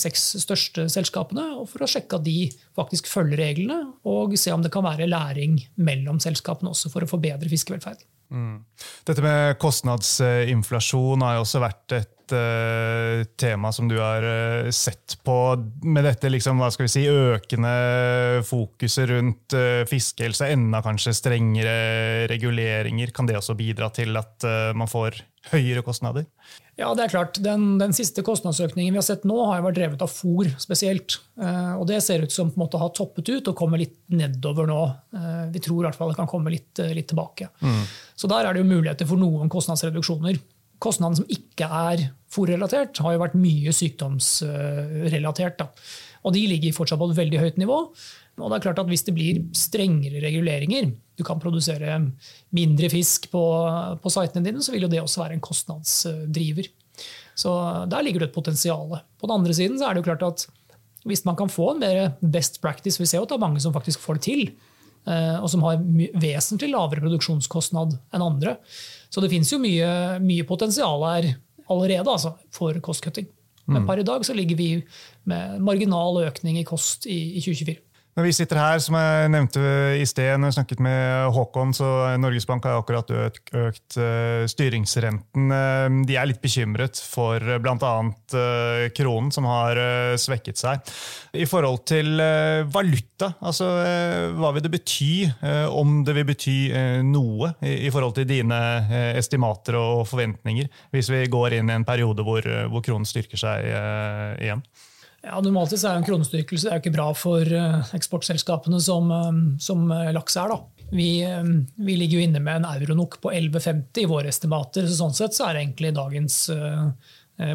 seks 0.00 0.30
største 0.40 0.86
selskapene 0.92 1.44
for 1.68 1.84
å 1.84 1.90
sjekke 1.90 2.16
at 2.16 2.24
de 2.24 2.48
faktisk 2.74 3.10
følger 3.12 3.42
reglene, 3.44 3.92
og 4.08 4.32
se 4.40 4.54
om 4.54 4.64
det 4.64 4.72
kan 4.72 4.86
være 4.86 5.10
læring 5.10 5.58
mellom 5.76 6.22
selskapene 6.24 6.72
også 6.72 6.88
for 6.92 7.04
å 7.04 7.10
forbedre 7.10 7.52
fiskevelferd. 7.52 8.00
Mm. 8.32 8.64
Dette 9.04 9.22
med 9.22 9.58
kostnadsinflasjon 9.62 11.22
har 11.22 11.36
jo 11.36 11.44
også 11.44 11.60
vært 11.62 11.98
et 12.00 12.13
et 12.24 12.34
uh, 12.34 13.24
tema 13.36 13.72
som 13.72 13.88
du 13.88 13.98
har 13.98 14.24
uh, 14.24 14.70
sett 14.70 15.18
på 15.24 15.36
med 15.84 16.04
dette 16.04 16.30
liksom, 16.30 16.60
hva 16.60 16.70
skal 16.72 16.86
vi 16.86 16.92
si, 16.92 17.04
økende 17.08 17.74
fokuset 18.48 19.08
rundt 19.10 19.56
uh, 19.56 19.84
fiskehelse, 19.88 20.48
enda 20.54 20.82
kanskje 20.84 21.14
strengere 21.16 22.26
reguleringer? 22.30 23.12
Kan 23.14 23.28
det 23.28 23.38
også 23.38 23.56
bidra 23.58 23.90
til 23.94 24.16
at 24.16 24.44
man 24.76 24.88
får 24.90 25.20
høyere 25.52 25.82
kostnader? 25.84 26.24
Ja, 26.78 26.88
det 26.96 27.04
er 27.04 27.12
klart. 27.12 27.38
Den, 27.44 27.76
den, 27.78 27.92
siste 27.94 28.24
kostnadsøkningen 28.26 28.94
vi 28.94 28.98
har 28.98 29.06
sett 29.06 29.26
nå, 29.28 29.36
har 29.50 29.62
vært 29.62 29.76
drevet 29.76 30.02
av 30.02 30.10
fôr 30.10 30.48
spesielt. 30.60 31.18
og 31.38 31.84
Det 31.86 32.00
ser 32.02 32.24
ut 32.24 32.32
som 32.34 32.50
på 32.50 32.58
en 32.58 32.64
måte 32.64 32.80
har 32.80 32.90
toppet 32.96 33.28
ut 33.30 33.50
og 33.52 33.56
kommer 33.58 33.78
litt 33.78 33.94
nedover 34.10 34.66
nå. 34.66 34.80
vi 35.54 35.62
tror 35.62 35.84
i 35.84 35.86
hvert 35.86 35.98
fall 36.00 36.10
det 36.10 36.18
kan 36.18 36.30
komme 36.30 36.52
litt, 36.54 36.82
litt 36.96 37.08
tilbake. 37.12 37.50
Mm. 37.60 37.84
Så 38.18 38.30
der 38.32 38.48
er 38.48 38.56
det 38.56 38.64
jo 38.64 38.72
muligheter 38.72 39.08
for 39.10 39.20
noen 39.20 39.52
kostnadsreduksjoner. 39.52 40.40
Kostnadene 40.82 41.20
som 41.20 41.30
ikke 41.30 41.68
er 41.68 42.08
fòrrelatert, 42.34 42.98
har 43.04 43.14
jo 43.14 43.22
vært 43.22 43.38
mye 43.38 43.72
sykdomsrelatert. 43.74 45.60
Da. 45.60 45.68
Og 46.24 46.34
de 46.34 46.44
ligger 46.50 46.74
fortsatt 46.76 47.00
på 47.00 47.10
et 47.12 47.18
veldig 47.18 47.40
høyt 47.42 47.60
nivå. 47.60 47.78
Og 48.34 48.50
det 48.50 48.56
er 48.56 48.64
klart 48.64 48.80
at 48.82 48.90
Hvis 48.90 49.06
det 49.06 49.14
blir 49.14 49.42
strengere 49.54 50.22
reguleringer, 50.24 50.90
du 51.14 51.22
kan 51.22 51.38
produsere 51.38 52.00
mindre 52.50 52.90
fisk 52.90 53.30
på, 53.30 53.44
på 54.02 54.10
sitene 54.10 54.42
dine, 54.48 54.62
så 54.62 54.74
vil 54.74 54.88
jo 54.88 54.90
det 54.90 55.02
også 55.02 55.22
være 55.22 55.38
en 55.38 55.44
kostnadsdriver. 55.44 56.70
Så 57.38 57.52
Der 57.90 58.02
ligger 58.02 58.24
det 58.24 58.32
et 58.32 58.34
potensial. 58.34 58.98
På 59.20 59.28
den 59.28 59.36
andre 59.38 59.54
siden 59.54 59.78
så 59.78 59.88
er 59.88 59.94
det 59.94 60.02
jo 60.02 60.10
klart 60.10 60.26
at 60.26 60.46
hvis 61.04 61.24
man 61.26 61.36
kan 61.36 61.52
få 61.52 61.74
en 61.74 61.82
mer 61.82 62.14
best 62.32 62.62
practice 62.62 62.96
Vi 62.96 63.06
ser 63.06 63.18
jo 63.18 63.26
at 63.26 63.28
det 63.28 63.36
er 63.36 63.46
mange 63.46 63.60
som 63.60 63.74
faktisk 63.74 64.00
får 64.00 64.14
det 64.14 64.22
til, 64.24 64.46
og 65.04 65.48
som 65.52 65.64
har 65.66 65.82
vesentlig 66.16 66.70
lavere 66.72 67.02
produksjonskostnad 67.04 67.96
enn 68.14 68.24
andre. 68.24 68.54
Så 69.12 69.20
det 69.20 69.28
finnes 69.32 69.50
jo 69.52 69.58
mye, 69.60 69.88
mye 70.24 70.46
potensial 70.48 71.04
her 71.04 71.26
allerede 71.70 72.08
altså, 72.08 72.34
for 72.54 72.78
kostkutting. 72.84 73.28
Men 73.66 73.82
mm. 73.82 73.88
per 73.88 74.00
i 74.00 74.06
dag 74.06 74.24
så 74.26 74.36
ligger 74.36 74.58
vi 74.58 74.68
med 75.30 75.60
marginal 75.64 76.22
økning 76.24 76.58
i 76.60 76.66
kost 76.68 77.06
i, 77.06 77.36
i 77.38 77.44
2024. 77.44 77.78
Når 78.14 78.28
vi 78.28 78.32
sitter 78.36 78.60
her, 78.60 78.78
som 78.78 78.94
jeg 78.94 79.30
nevnte 79.34 79.60
i 79.98 80.04
sted, 80.06 80.36
når 80.38 80.52
jeg 80.52 80.56
snakket 80.60 80.82
med 80.86 81.32
Håkon, 81.34 81.72
så 81.74 81.88
Norges 82.22 82.46
Bank 82.46 82.66
har 82.68 82.78
akkurat 82.78 83.08
økt, 83.10 83.50
økt 83.58 83.96
uh, 83.98 84.44
styringsrenten. 84.46 85.50
Uh, 85.50 85.96
de 86.06 86.14
er 86.14 86.28
litt 86.30 86.38
bekymret 86.44 87.00
for 87.02 87.42
uh, 87.42 87.56
bl.a. 87.58 87.90
Kronen, 88.94 89.32
som 89.34 89.48
har 89.50 89.78
svekket 90.20 90.60
seg. 90.60 90.94
I 91.34 91.46
forhold 91.48 91.82
til 91.90 92.20
valuta, 92.70 93.32
altså 93.42 93.66
hva 94.38 94.50
vil 94.54 94.64
det 94.64 94.72
bety, 94.72 95.10
om 95.70 96.00
det 96.06 96.14
vil 96.16 96.26
bety 96.28 96.56
noe 97.06 97.52
i, 97.62 97.90
forhold 97.94 98.16
til 98.18 98.28
dine 98.28 98.58
estimater 99.18 99.78
og 99.78 100.04
forventninger, 100.10 100.70
hvis 100.94 101.10
vi 101.14 101.24
går 101.30 101.58
inn 101.58 101.70
i 101.70 101.76
en 101.78 101.86
periode 101.86 102.26
hvor, 102.26 102.46
hvor 102.70 102.84
kronen 102.84 103.08
styrker 103.08 103.40
seg 103.40 103.70
igjen? 104.42 104.64
Ja, 105.24 105.40
Normalt 105.40 105.72
sett 105.72 105.86
er 105.88 105.96
en 105.96 106.04
kronestyrkelse 106.04 106.72
ikke 106.78 106.92
bra 106.92 107.08
for 107.16 107.48
eh, 107.48 107.92
eksportselskapene 107.96 108.80
som, 108.82 109.08
eh, 109.14 109.36
som 109.62 109.86
eh, 109.92 110.12
laks 110.12 110.36
er. 110.40 110.52
Da. 110.52 110.88
Vi, 110.94 111.08
vi, 111.24 111.96
ligger 111.96 112.20
jo 112.20 112.26
inne 112.26 112.42
med 112.44 112.60
en 112.60 112.66
euronok 112.74 113.16
på 113.22 113.32
11,50 113.32 114.02
i 114.04 114.08
våre 114.10 114.28
estimater. 114.30 114.84
så 114.86 114.98
Sånn 114.98 115.16
sett 115.16 115.36
så 115.36 115.48
er 115.48 115.62
egentlig 115.62 115.94
dagens 115.96 116.36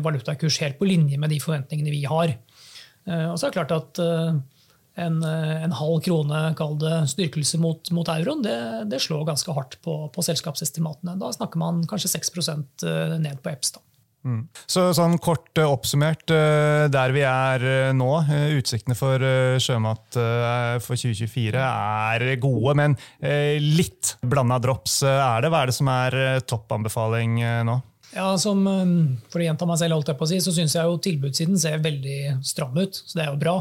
valutakurs 0.04 0.58
helt 0.60 0.76
på 0.80 0.88
linje 0.90 1.16
med 1.22 1.32
de 1.32 1.38
forventningene 1.40 1.94
vi 1.94 2.02
har. 2.10 2.34
Og 3.06 3.38
så 3.38 3.48
er 3.48 3.54
det 3.54 3.56
klart 3.56 3.72
at 3.72 4.02
en, 4.02 5.22
en 5.24 5.76
halv 5.78 6.02
krone, 6.04 6.42
kall 6.60 6.76
det 6.82 6.98
styrkelse 7.14 7.62
mot, 7.64 7.94
mot 7.96 8.12
euroen, 8.12 8.42
det, 8.44 8.58
det, 8.92 9.00
slår 9.06 9.30
ganske 9.30 9.56
hardt 9.56 9.78
på, 9.86 9.96
på, 10.12 10.26
selskapsestimatene. 10.26 11.16
Da 11.22 11.32
snakker 11.38 11.62
man 11.62 11.86
kanskje 11.88 12.12
6% 12.18 12.90
ned 13.22 13.40
på 13.46 13.54
EPS. 13.54 13.78
da. 13.78 13.86
Mm. 14.28 14.42
Så 14.68 14.90
sånn 14.96 15.16
Kort 15.24 15.56
uh, 15.62 15.70
oppsummert, 15.72 16.26
uh, 16.34 16.90
der 16.92 17.14
vi 17.16 17.24
er 17.24 17.64
uh, 17.64 17.92
nå, 17.96 18.10
utsiktene 18.60 18.98
for 18.98 19.24
sjømat 19.62 20.18
for 20.84 21.00
2024 21.00 21.60
er 21.60 22.26
gode, 22.42 22.74
men 22.80 22.96
litt 23.64 24.16
blanda 24.26 24.58
drops 24.62 25.00
er 25.08 25.44
det. 25.44 25.52
Hva 25.52 25.64
er 25.64 25.72
det 25.72 25.76
som 25.76 25.90
er 25.92 26.18
toppanbefaling 26.50 27.40
nå? 27.68 27.76
Ja, 28.16 28.32
som, 28.42 28.64
For 29.30 29.42
å 29.42 29.46
gjenta 29.46 29.68
meg 29.70 29.80
selv, 29.82 29.98
holdt 29.98 30.12
jeg 30.12 30.20
på 30.20 30.26
å 30.26 30.32
si, 30.32 30.40
så 30.42 30.54
syns 30.56 30.76
jeg 30.78 30.90
jo 30.90 31.02
tilbudssiden 31.06 31.60
ser 31.62 31.84
veldig 31.84 32.40
stram 32.48 32.78
ut. 32.80 32.98
Så 33.04 33.20
det 33.20 33.26
er 33.26 33.32
jo 33.34 33.42
bra. 33.42 33.58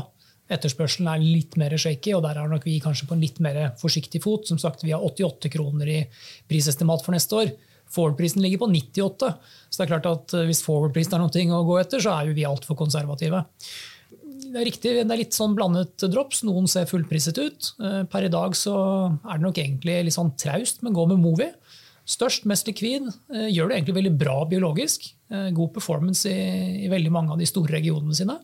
Etterspørselen 0.48 1.10
er 1.12 1.24
litt 1.24 1.58
mer 1.60 1.74
shaky, 1.76 2.14
og 2.16 2.24
der 2.24 2.40
er 2.40 2.48
nok 2.48 2.64
vi 2.64 2.78
kanskje 2.80 3.08
på 3.10 3.16
en 3.16 3.24
litt 3.24 3.40
mer 3.44 3.60
forsiktig 3.80 4.22
fot. 4.24 4.48
Som 4.48 4.60
sagt, 4.60 4.84
Vi 4.84 4.94
har 4.94 5.04
88 5.04 5.52
kroner 5.52 5.88
i 5.92 5.98
prisestimat 6.48 7.04
for 7.04 7.16
neste 7.16 7.36
år. 7.36 7.52
Forward-prisen 7.92 8.42
ligger 8.42 8.62
på 8.62 8.70
98. 8.70 9.30
Så 9.68 9.80
det 9.80 9.86
er 9.86 9.92
klart 9.92 10.08
at 10.10 10.34
eh, 10.36 10.48
hvis 10.48 10.64
forward-prisen 10.64 11.16
er 11.16 11.22
noe 11.22 11.60
å 11.60 11.68
gå 11.68 11.78
etter, 11.80 12.02
så 12.02 12.14
er 12.14 12.28
jo 12.28 12.36
vi 12.36 12.46
altfor 12.48 12.78
konservative. 12.78 13.44
Det 14.48 14.56
er 14.56 14.68
riktig, 14.68 14.94
det 15.02 15.12
er 15.12 15.20
litt 15.20 15.36
sånn 15.36 15.56
blandet 15.58 16.06
drops. 16.08 16.42
Noen 16.46 16.68
ser 16.70 16.88
fullpriset 16.88 17.40
ut. 17.40 17.70
Eh, 17.84 18.02
per 18.10 18.28
i 18.28 18.32
dag 18.32 18.56
så 18.58 18.74
er 19.08 19.38
det 19.38 19.46
nok 19.46 19.62
egentlig 19.62 20.02
litt 20.08 20.16
sånn 20.16 20.34
traust, 20.40 20.84
men 20.84 20.96
gå 20.96 21.06
med 21.10 21.22
Movi. 21.22 21.48
Størst, 22.08 22.46
mest 22.48 22.68
likvid. 22.68 23.08
Eh, 23.34 23.48
gjør 23.52 23.70
det 23.70 23.80
egentlig 23.80 23.98
veldig 24.02 24.16
bra 24.20 24.42
biologisk. 24.48 25.12
God 25.28 25.74
performance 25.74 26.24
i, 26.24 26.84
i 26.86 26.88
veldig 26.88 27.10
mange 27.12 27.34
av 27.34 27.40
de 27.40 27.44
store 27.44 27.74
regionene 27.74 28.16
sine. 28.16 28.38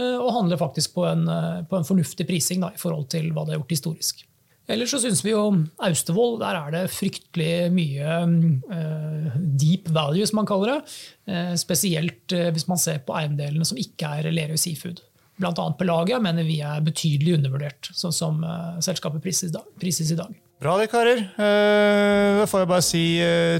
Og 0.00 0.28
handler 0.34 0.60
faktisk 0.60 0.92
på 0.98 1.06
en, 1.08 1.22
på 1.68 1.78
en 1.78 1.86
fornuftig 1.88 2.26
prising 2.28 2.60
da, 2.60 2.68
i 2.76 2.80
forhold 2.80 3.08
til 3.12 3.30
hva 3.32 3.46
det 3.46 3.54
har 3.54 3.62
gjort 3.62 3.72
historisk. 3.72 4.20
Ellers 4.70 4.92
så 4.94 5.00
syns 5.02 5.22
vi 5.24 5.32
jo 5.32 5.42
Austevoll, 5.82 6.36
der 6.40 6.58
er 6.60 6.74
det 6.74 6.82
fryktelig 6.94 7.70
mye 7.74 8.18
uh, 8.70 9.38
deep 9.58 9.90
value, 9.90 10.26
som 10.28 10.40
man 10.40 10.48
kaller 10.50 10.76
det. 10.76 10.98
Uh, 11.30 11.54
spesielt 11.58 12.34
uh, 12.36 12.50
hvis 12.54 12.68
man 12.70 12.78
ser 12.80 13.00
på 13.06 13.16
eiendelene 13.18 13.66
som 13.66 13.80
ikke 13.80 14.12
er 14.20 14.30
Lerøy 14.30 14.60
Seafood. 14.60 15.02
Blant 15.40 15.58
annet 15.58 15.78
Pelagia 15.80 16.20
mener 16.22 16.46
vi 16.46 16.60
er 16.62 16.84
betydelig 16.84 17.38
undervurdert, 17.38 17.88
sånn 17.96 18.12
som 18.12 18.42
selskapet 18.84 19.22
prises, 19.24 19.54
prises 19.80 20.10
i 20.12 20.18
dag. 20.18 20.34
Bra 20.60 20.74
det, 20.76 20.90
karer. 20.92 21.22
Da 21.40 22.44
får 22.44 22.60
jeg 22.60 22.68
bare 22.68 22.84
si 22.84 23.04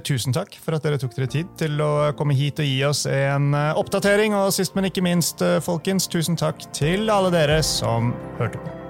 tusen 0.05 0.37
takk 0.37 0.59
for 0.61 0.77
at 0.77 0.85
dere 0.85 1.01
tok 1.01 1.17
dere 1.17 1.31
tid 1.33 1.55
til 1.57 1.81
å 1.81 2.11
komme 2.21 2.37
hit 2.37 2.61
og 2.61 2.69
gi 2.69 2.83
oss 2.85 3.07
en 3.09 3.57
oppdatering. 3.57 4.37
Og 4.37 4.53
sist, 4.53 4.77
men 4.77 4.91
ikke 4.91 5.07
minst, 5.09 5.41
folkens, 5.65 6.11
tusen 6.13 6.37
takk 6.37 6.69
til 6.77 7.09
alle 7.09 7.33
dere 7.33 7.63
som 7.65 8.13
hørte 8.37 8.61
på. 8.61 8.90